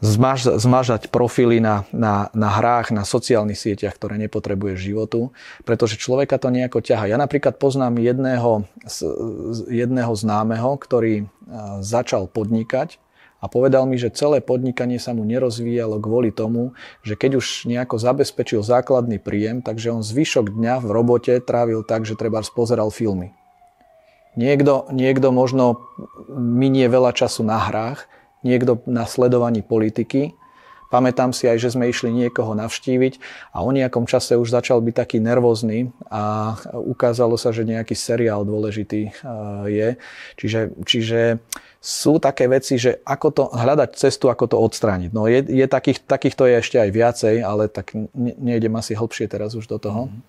zmaž, 0.00 0.56
zmažať 0.60 1.12
profily 1.12 1.60
na, 1.60 1.84
na, 1.92 2.32
na 2.32 2.48
hrách, 2.48 2.92
na 2.92 3.04
sociálnych 3.04 3.56
sieťach, 3.56 3.96
ktoré 3.96 4.16
nepotrebuje 4.16 4.80
životu, 4.80 5.32
pretože 5.64 6.00
človeka 6.00 6.40
to 6.40 6.48
nejako 6.48 6.80
ťaha. 6.80 7.12
Ja 7.12 7.16
napríklad 7.20 7.60
poznám 7.60 8.00
jedného, 8.00 8.64
jedného 9.68 10.12
známeho, 10.16 10.76
ktorý 10.80 11.28
začal 11.84 12.26
podnikať 12.26 12.98
A 13.40 13.48
povedal 13.48 13.88
mi, 13.88 13.96
že 13.96 14.12
celé 14.12 14.44
podnikanie 14.44 15.00
sa 15.00 15.16
mu 15.16 15.24
nerozvíjalo 15.24 15.96
kvôli 15.96 16.28
tomu, 16.28 16.76
že 17.00 17.16
keď 17.16 17.40
už 17.40 17.64
nejako 17.64 17.96
zabezpečil 17.96 18.60
základný 18.60 19.16
príjem, 19.16 19.64
takže 19.64 19.96
on 19.96 20.04
zvyšok 20.04 20.52
dňa 20.52 20.84
v 20.84 20.88
robote 20.92 21.34
trávil 21.40 21.80
tak, 21.80 22.04
že 22.04 22.20
treba 22.20 22.44
pozeral 22.52 22.92
filmy. 22.92 23.32
Niekto, 24.36 24.92
niekto 24.92 25.32
možno 25.32 25.88
minie 26.30 26.86
veľa 26.86 27.16
času 27.16 27.42
na 27.42 27.58
hrách, 27.58 28.06
niekto 28.42 28.80
na 28.88 29.04
sledovaní 29.04 29.60
politiky, 29.64 30.34
Pamätám 30.90 31.30
si 31.30 31.46
aj, 31.46 31.62
že 31.62 31.70
sme 31.78 31.86
išli 31.86 32.10
niekoho 32.10 32.50
navštíviť 32.58 33.22
a 33.54 33.62
o 33.62 33.70
nejakom 33.70 34.10
čase 34.10 34.34
už 34.34 34.50
začal 34.50 34.82
byť 34.82 34.94
taký 34.98 35.22
nervózny 35.22 35.94
a 36.10 36.58
ukázalo 36.74 37.38
sa, 37.38 37.54
že 37.54 37.62
nejaký 37.62 37.94
seriál 37.94 38.42
dôležitý 38.42 39.06
e, 39.06 39.10
je. 39.70 39.88
Čiže, 40.34 40.60
čiže 40.82 41.20
sú 41.78 42.18
také 42.18 42.50
veci, 42.50 42.74
že 42.74 42.98
ako 43.06 43.28
to, 43.30 43.44
hľadať 43.54 43.94
cestu, 43.94 44.34
ako 44.34 44.50
to 44.50 44.56
odstrániť. 44.58 45.14
No 45.14 45.30
je, 45.30 45.46
je 45.46 45.66
takých, 45.70 46.02
takýchto 46.02 46.50
je 46.50 46.58
ešte 46.58 46.76
aj 46.82 46.90
viacej, 46.90 47.34
ale 47.38 47.70
tak 47.70 47.94
ne, 47.94 48.34
nejdem 48.34 48.74
asi 48.74 48.98
hlbšie 48.98 49.30
teraz 49.30 49.54
už 49.54 49.70
do 49.70 49.78
toho. 49.78 50.10
Mm. 50.10 50.26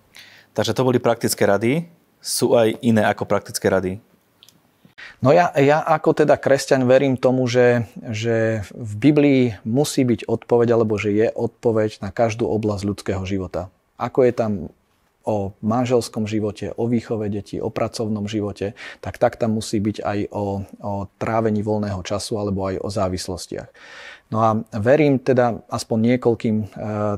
Takže 0.54 0.78
to 0.78 0.86
boli 0.86 1.02
praktické 1.02 1.42
rady. 1.42 1.90
Sú 2.22 2.54
aj 2.54 2.78
iné 2.86 3.02
ako 3.02 3.26
praktické 3.26 3.66
rady? 3.66 3.98
No 5.22 5.30
ja, 5.30 5.54
ja 5.54 5.78
ako 5.82 6.26
teda 6.26 6.34
kresťan 6.34 6.82
verím 6.86 7.14
tomu, 7.14 7.46
že, 7.46 7.86
že 8.10 8.66
v 8.74 8.92
Biblii 8.98 9.42
musí 9.62 10.02
byť 10.02 10.26
odpoveď, 10.26 10.68
alebo 10.74 10.98
že 10.98 11.14
je 11.14 11.28
odpoveď 11.30 12.02
na 12.02 12.10
každú 12.10 12.50
oblasť 12.50 12.82
ľudského 12.82 13.22
života. 13.22 13.70
Ako 14.02 14.26
je 14.26 14.32
tam 14.34 14.52
o 15.22 15.54
manželskom 15.62 16.26
živote, 16.26 16.74
o 16.74 16.90
výchove 16.90 17.30
detí, 17.30 17.62
o 17.62 17.70
pracovnom 17.70 18.26
živote, 18.26 18.74
tak 18.98 19.22
tak 19.22 19.38
tam 19.38 19.58
musí 19.58 19.78
byť 19.78 20.02
aj 20.02 20.18
o, 20.34 20.66
o 20.82 20.92
trávení 21.22 21.62
voľného 21.62 22.02
času 22.02 22.42
alebo 22.42 22.66
aj 22.66 22.82
o 22.82 22.88
závislostiach. 22.90 23.70
No 24.32 24.40
a 24.40 24.56
verím 24.80 25.20
teda 25.20 25.60
aspoň 25.68 26.16
niekoľkým 26.16 26.56
e, 26.56 26.66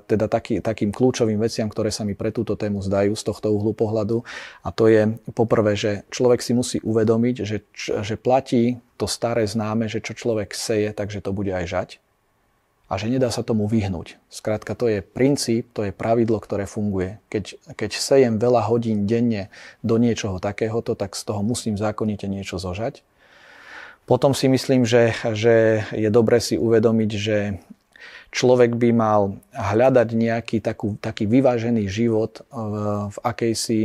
teda 0.03 0.27
taký, 0.27 0.59
takým 0.59 0.91
kľúčovým 0.91 1.39
veciam, 1.39 1.71
ktoré 1.71 1.95
sa 1.95 2.03
mi 2.03 2.19
pre 2.19 2.35
túto 2.35 2.59
tému 2.59 2.83
zdajú 2.83 3.15
z 3.15 3.23
tohto 3.23 3.55
uhlu 3.55 3.71
pohľadu. 3.71 4.27
A 4.67 4.75
to 4.75 4.91
je 4.91 5.15
poprvé, 5.31 5.79
že 5.79 6.03
človek 6.11 6.43
si 6.43 6.59
musí 6.59 6.83
uvedomiť, 6.83 7.47
že, 7.47 7.63
že 7.79 8.19
platí 8.19 8.83
to 8.99 9.07
staré 9.07 9.47
známe, 9.47 9.87
že 9.87 10.03
čo 10.03 10.19
človek 10.19 10.59
seje, 10.59 10.91
takže 10.91 11.23
to 11.23 11.31
bude 11.31 11.55
aj 11.55 11.67
žať. 11.71 11.91
A 12.91 12.99
že 12.99 13.07
nedá 13.07 13.31
sa 13.31 13.47
tomu 13.47 13.71
vyhnúť. 13.71 14.19
Skrátka, 14.27 14.75
to 14.75 14.91
je 14.91 14.99
princíp, 15.01 15.71
to 15.71 15.87
je 15.87 15.95
pravidlo, 15.95 16.43
ktoré 16.43 16.67
funguje. 16.67 17.23
Keď, 17.31 17.79
keď 17.79 17.91
sejem 17.95 18.35
veľa 18.43 18.67
hodín 18.67 19.07
denne 19.07 19.55
do 19.87 20.03
niečoho 20.03 20.43
takéhoto, 20.43 20.99
tak 20.99 21.15
z 21.15 21.23
toho 21.31 21.47
musím 21.47 21.79
zákonite 21.79 22.27
niečo 22.27 22.59
zožať. 22.59 23.07
Potom 24.05 24.37
si 24.37 24.53
myslím, 24.53 24.85
že, 24.85 25.17
že 25.33 25.81
je 25.97 26.09
dobre 26.13 26.37
si 26.37 26.61
uvedomiť, 26.61 27.11
že 27.17 27.39
človek 28.35 28.77
by 28.77 28.91
mal 28.93 29.41
hľadať 29.57 30.09
nejaký 30.13 30.59
takú, 30.61 31.01
taký 31.01 31.25
vyvážený 31.25 31.89
život 31.89 32.45
v, 32.53 32.75
v, 33.09 33.17
akejsi, 33.25 33.81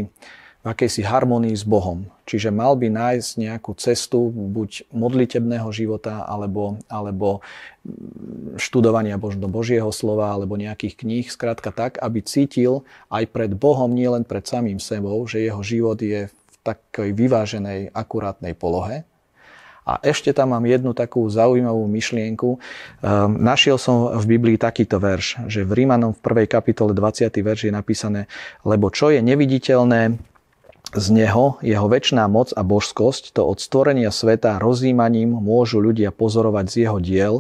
v 0.60 0.66
akejsi 0.68 1.08
harmonii 1.08 1.56
s 1.56 1.64
Bohom. 1.64 2.04
Čiže 2.28 2.52
mal 2.52 2.76
by 2.76 2.92
nájsť 2.92 3.30
nejakú 3.40 3.72
cestu 3.80 4.28
buď 4.28 4.92
modlitebného 4.92 5.72
života, 5.72 6.28
alebo, 6.28 6.84
alebo 6.92 7.40
študovania 8.60 9.16
možno 9.16 9.48
Božieho 9.48 9.94
slova, 9.96 10.36
alebo 10.36 10.60
nejakých 10.60 11.00
kníh, 11.00 11.26
skrátka 11.32 11.72
tak, 11.72 11.96
aby 11.96 12.20
cítil 12.20 12.84
aj 13.08 13.24
pred 13.32 13.56
Bohom, 13.56 13.96
nielen 13.96 14.28
pred 14.28 14.44
samým 14.44 14.84
sebou, 14.84 15.24
že 15.32 15.48
jeho 15.48 15.64
život 15.64 15.96
je 16.04 16.28
v 16.28 16.56
takej 16.68 17.16
vyváženej, 17.16 17.96
akurátnej 17.96 18.52
polohe 18.52 19.08
a 19.90 19.98
ešte 20.06 20.30
tam 20.38 20.54
mám 20.54 20.62
jednu 20.70 20.94
takú 20.94 21.26
zaujímavú 21.26 21.90
myšlienku. 21.90 22.50
Um, 22.54 22.60
našiel 23.42 23.82
som 23.82 24.14
v 24.14 24.38
Biblii 24.38 24.62
takýto 24.62 25.02
verš, 25.02 25.50
že 25.50 25.66
v 25.66 25.82
Rímanom 25.82 26.14
v 26.14 26.46
1. 26.46 26.46
kapitole 26.46 26.94
20. 26.94 27.34
verš 27.34 27.62
je 27.66 27.74
napísané, 27.74 28.22
lebo 28.62 28.94
čo 28.94 29.10
je 29.10 29.26
neviditeľné 29.26 30.22
z 30.94 31.06
neho, 31.14 31.58
jeho 31.66 31.88
väčšiná 31.90 32.26
moc 32.30 32.54
a 32.54 32.62
božskosť, 32.62 33.34
to 33.34 33.46
od 33.46 33.58
stvorenia 33.58 34.14
sveta 34.14 34.62
rozímaním 34.62 35.38
môžu 35.38 35.82
ľudia 35.82 36.14
pozorovať 36.14 36.66
z 36.70 36.76
jeho 36.86 36.98
diel. 37.02 37.36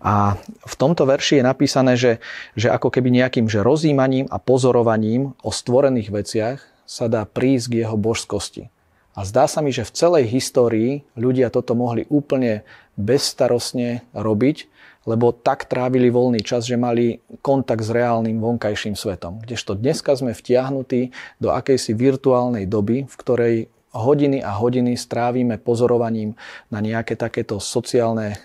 A 0.00 0.40
v 0.64 0.74
tomto 0.80 1.04
verši 1.04 1.40
je 1.40 1.44
napísané, 1.44 1.92
že, 1.96 2.24
že 2.56 2.72
ako 2.72 2.88
keby 2.88 3.12
nejakým 3.12 3.52
že 3.52 3.60
rozímaním 3.60 4.24
a 4.32 4.40
pozorovaním 4.40 5.36
o 5.44 5.52
stvorených 5.52 6.08
veciach 6.08 6.58
sa 6.88 7.06
dá 7.12 7.28
prísť 7.28 7.66
k 7.68 7.74
jeho 7.84 8.00
božskosti. 8.00 8.72
A 9.18 9.26
zdá 9.26 9.50
sa 9.50 9.58
mi, 9.58 9.74
že 9.74 9.82
v 9.82 9.94
celej 9.94 10.24
histórii 10.30 11.02
ľudia 11.18 11.50
toto 11.50 11.74
mohli 11.74 12.06
úplne 12.06 12.62
bezstarostne 12.94 14.06
robiť, 14.14 14.70
lebo 15.08 15.32
tak 15.32 15.66
trávili 15.66 16.12
voľný 16.12 16.44
čas, 16.44 16.68
že 16.68 16.78
mali 16.78 17.18
kontakt 17.40 17.82
s 17.82 17.90
reálnym 17.90 18.38
vonkajším 18.38 18.94
svetom. 18.94 19.42
Kdežto 19.42 19.74
dneska 19.74 20.14
sme 20.14 20.36
vtiahnutí 20.36 21.10
do 21.42 21.50
akejsi 21.50 21.96
virtuálnej 21.96 22.68
doby, 22.68 23.08
v 23.08 23.14
ktorej 23.16 23.56
hodiny 23.90 24.38
a 24.38 24.54
hodiny 24.54 24.94
strávime 24.94 25.58
pozorovaním 25.58 26.38
na 26.70 26.78
nejaké 26.78 27.18
takéto 27.18 27.58
sociálne 27.58 28.34
e, 28.34 28.38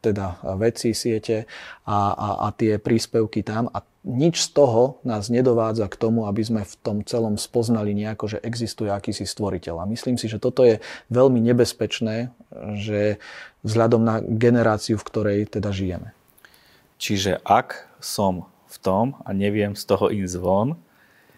teda 0.00 0.56
veci, 0.56 0.96
siete 0.96 1.44
a, 1.84 2.16
a, 2.16 2.28
a 2.44 2.56
tie 2.56 2.80
príspevky 2.80 3.44
tam 3.44 3.68
a 3.68 3.84
nič 4.02 4.50
z 4.50 4.58
toho 4.58 4.98
nás 5.06 5.30
nedovádza 5.30 5.86
k 5.86 5.94
tomu, 5.94 6.26
aby 6.26 6.42
sme 6.42 6.62
v 6.66 6.74
tom 6.82 6.96
celom 7.06 7.38
spoznali 7.38 7.94
nejako, 7.94 8.34
že 8.34 8.42
existuje 8.42 8.90
akýsi 8.90 9.22
stvoriteľ. 9.22 9.78
A 9.78 9.90
myslím 9.90 10.18
si, 10.18 10.26
že 10.26 10.42
toto 10.42 10.66
je 10.66 10.82
veľmi 11.14 11.38
nebezpečné, 11.38 12.34
že 12.82 13.22
vzhľadom 13.62 14.02
na 14.02 14.18
generáciu, 14.18 14.98
v 14.98 15.06
ktorej 15.06 15.38
teda 15.46 15.70
žijeme. 15.70 16.10
Čiže 16.98 17.38
ak 17.46 17.86
som 18.02 18.50
v 18.66 18.76
tom 18.82 19.06
a 19.22 19.30
neviem 19.30 19.78
z 19.78 19.86
toho 19.86 20.10
ísť 20.10 20.36
von, 20.42 20.74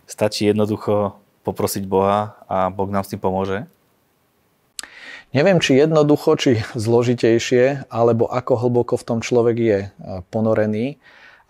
stačí 0.08 0.48
jednoducho 0.48 1.20
poprosiť 1.44 1.84
Boha 1.84 2.40
a 2.48 2.72
Boh 2.72 2.88
nám 2.88 3.04
s 3.04 3.12
tým 3.12 3.20
pomôže? 3.20 3.68
Neviem, 5.34 5.58
či 5.58 5.76
jednoducho, 5.76 6.38
či 6.38 6.62
zložitejšie, 6.78 7.90
alebo 7.90 8.30
ako 8.30 8.64
hlboko 8.64 8.94
v 8.94 9.06
tom 9.06 9.18
človek 9.18 9.56
je 9.58 9.78
e, 9.82 9.88
ponorený, 10.30 10.96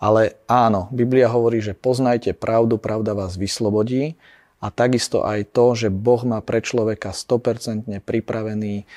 ale 0.01 0.41
áno, 0.49 0.91
Biblia 0.91 1.31
hovorí, 1.31 1.63
že 1.63 1.77
poznajte 1.77 2.35
pravdu, 2.35 2.75
pravda 2.75 3.15
vás 3.15 3.39
vyslobodí 3.39 4.17
a 4.59 4.73
takisto 4.73 5.23
aj 5.23 5.53
to, 5.53 5.77
že 5.77 5.93
Boh 5.93 6.19
má 6.25 6.41
pre 6.41 6.59
človeka 6.65 7.13
100% 7.13 7.87
pripravený 8.03 8.89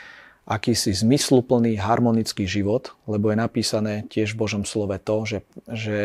akýsi 0.49 0.97
zmysluplný, 0.97 1.77
harmonický 1.77 2.49
život, 2.49 2.97
lebo 3.05 3.29
je 3.29 3.37
napísané 3.37 3.95
tiež 4.09 4.33
v 4.33 4.41
Božom 4.41 4.65
slove 4.65 4.97
to, 4.97 5.29
že, 5.29 5.39
že, 5.69 6.01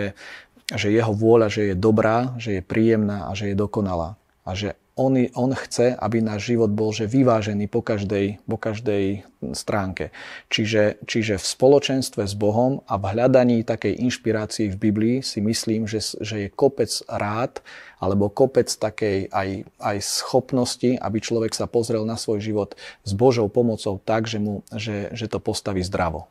že 0.68 0.88
jeho 0.92 1.16
vôľa, 1.16 1.48
že 1.48 1.62
je 1.72 1.76
dobrá, 1.80 2.36
že 2.36 2.60
je 2.60 2.62
príjemná 2.62 3.32
a 3.32 3.40
že 3.40 3.56
je 3.56 3.56
dokonalá. 3.56 4.20
A 4.44 4.52
že 4.52 4.76
on, 4.94 5.18
on 5.34 5.52
chce, 5.58 5.98
aby 5.98 6.22
náš 6.22 6.54
život 6.54 6.70
bol 6.70 6.94
že 6.94 7.10
vyvážený 7.10 7.66
po 7.66 7.82
každej, 7.82 8.38
po 8.46 8.62
každej 8.62 9.26
stránke. 9.58 10.14
Čiže, 10.54 11.02
čiže 11.10 11.42
v 11.42 11.46
spoločenstve 11.46 12.30
s 12.30 12.38
Bohom 12.38 12.86
a 12.86 13.02
v 13.02 13.18
hľadaní 13.18 13.66
takej 13.66 13.98
inšpirácii 14.06 14.70
v 14.70 14.78
Biblii 14.78 15.18
si 15.26 15.42
myslím, 15.42 15.90
že, 15.90 15.98
že 16.22 16.46
je 16.46 16.54
kopec 16.54 16.94
rád 17.10 17.66
alebo 17.98 18.30
kopec 18.30 18.70
takej 18.70 19.34
aj, 19.34 19.66
aj 19.82 19.98
schopnosti, 20.04 21.02
aby 21.02 21.18
človek 21.18 21.58
sa 21.58 21.66
pozrel 21.66 22.06
na 22.06 22.14
svoj 22.14 22.46
život 22.46 22.78
s 23.02 23.12
Božou 23.18 23.50
pomocou 23.50 23.98
tak, 23.98 24.30
že, 24.30 24.38
mu, 24.38 24.62
že, 24.78 25.10
že 25.18 25.26
to 25.26 25.42
postaví 25.42 25.82
zdravo. 25.82 26.30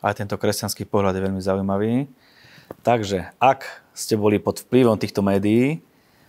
Aj 0.00 0.16
tento 0.16 0.40
kresťanský 0.40 0.88
pohľad 0.88 1.12
je 1.12 1.24
veľmi 1.28 1.42
zaujímavý. 1.44 1.92
Takže 2.82 3.36
ak 3.36 3.84
ste 3.92 4.16
boli 4.16 4.40
pod 4.40 4.64
vplyvom 4.64 4.96
týchto 4.96 5.20
médií, 5.20 5.84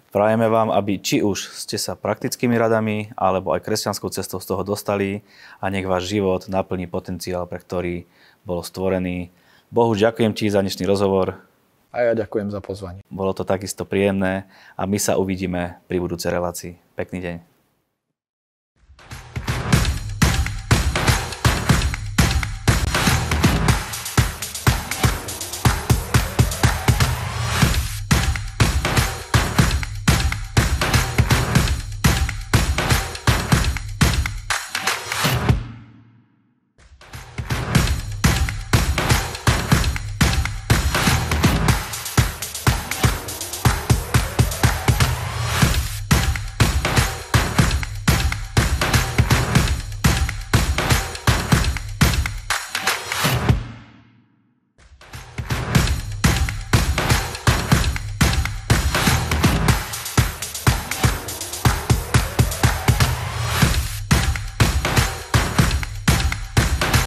Prajeme 0.08 0.48
vám, 0.48 0.72
aby 0.72 0.96
či 1.04 1.20
už 1.20 1.52
ste 1.52 1.76
sa 1.76 2.00
praktickými 2.00 2.56
radami, 2.56 3.12
alebo 3.20 3.52
aj 3.52 3.63
kresťanskou 3.67 4.08
cestou 4.08 4.39
z 4.39 4.48
toho 4.48 4.63
dostali 4.63 5.22
a 5.60 5.67
nech 5.67 5.84
váš 5.84 6.08
život 6.08 6.48
naplní 6.48 6.88
potenciál, 6.88 7.43
pre 7.43 7.60
ktorý 7.60 8.08
bol 8.48 8.63
stvorený. 8.63 9.36
Bohu, 9.67 9.91
ďakujem 9.91 10.32
ti 10.32 10.48
za 10.48 10.63
dnešný 10.63 10.88
rozhovor. 10.88 11.43
A 11.91 12.08
ja 12.08 12.13
ďakujem 12.15 12.48
za 12.56 12.63
pozvanie. 12.63 13.04
Bolo 13.12 13.36
to 13.36 13.43
takisto 13.43 13.84
príjemné 13.84 14.48
a 14.80 14.88
my 14.88 14.96
sa 14.96 15.20
uvidíme 15.20 15.84
pri 15.91 16.00
budúcej 16.00 16.32
relácii. 16.32 16.80
Pekný 16.96 17.20
deň. 17.20 17.57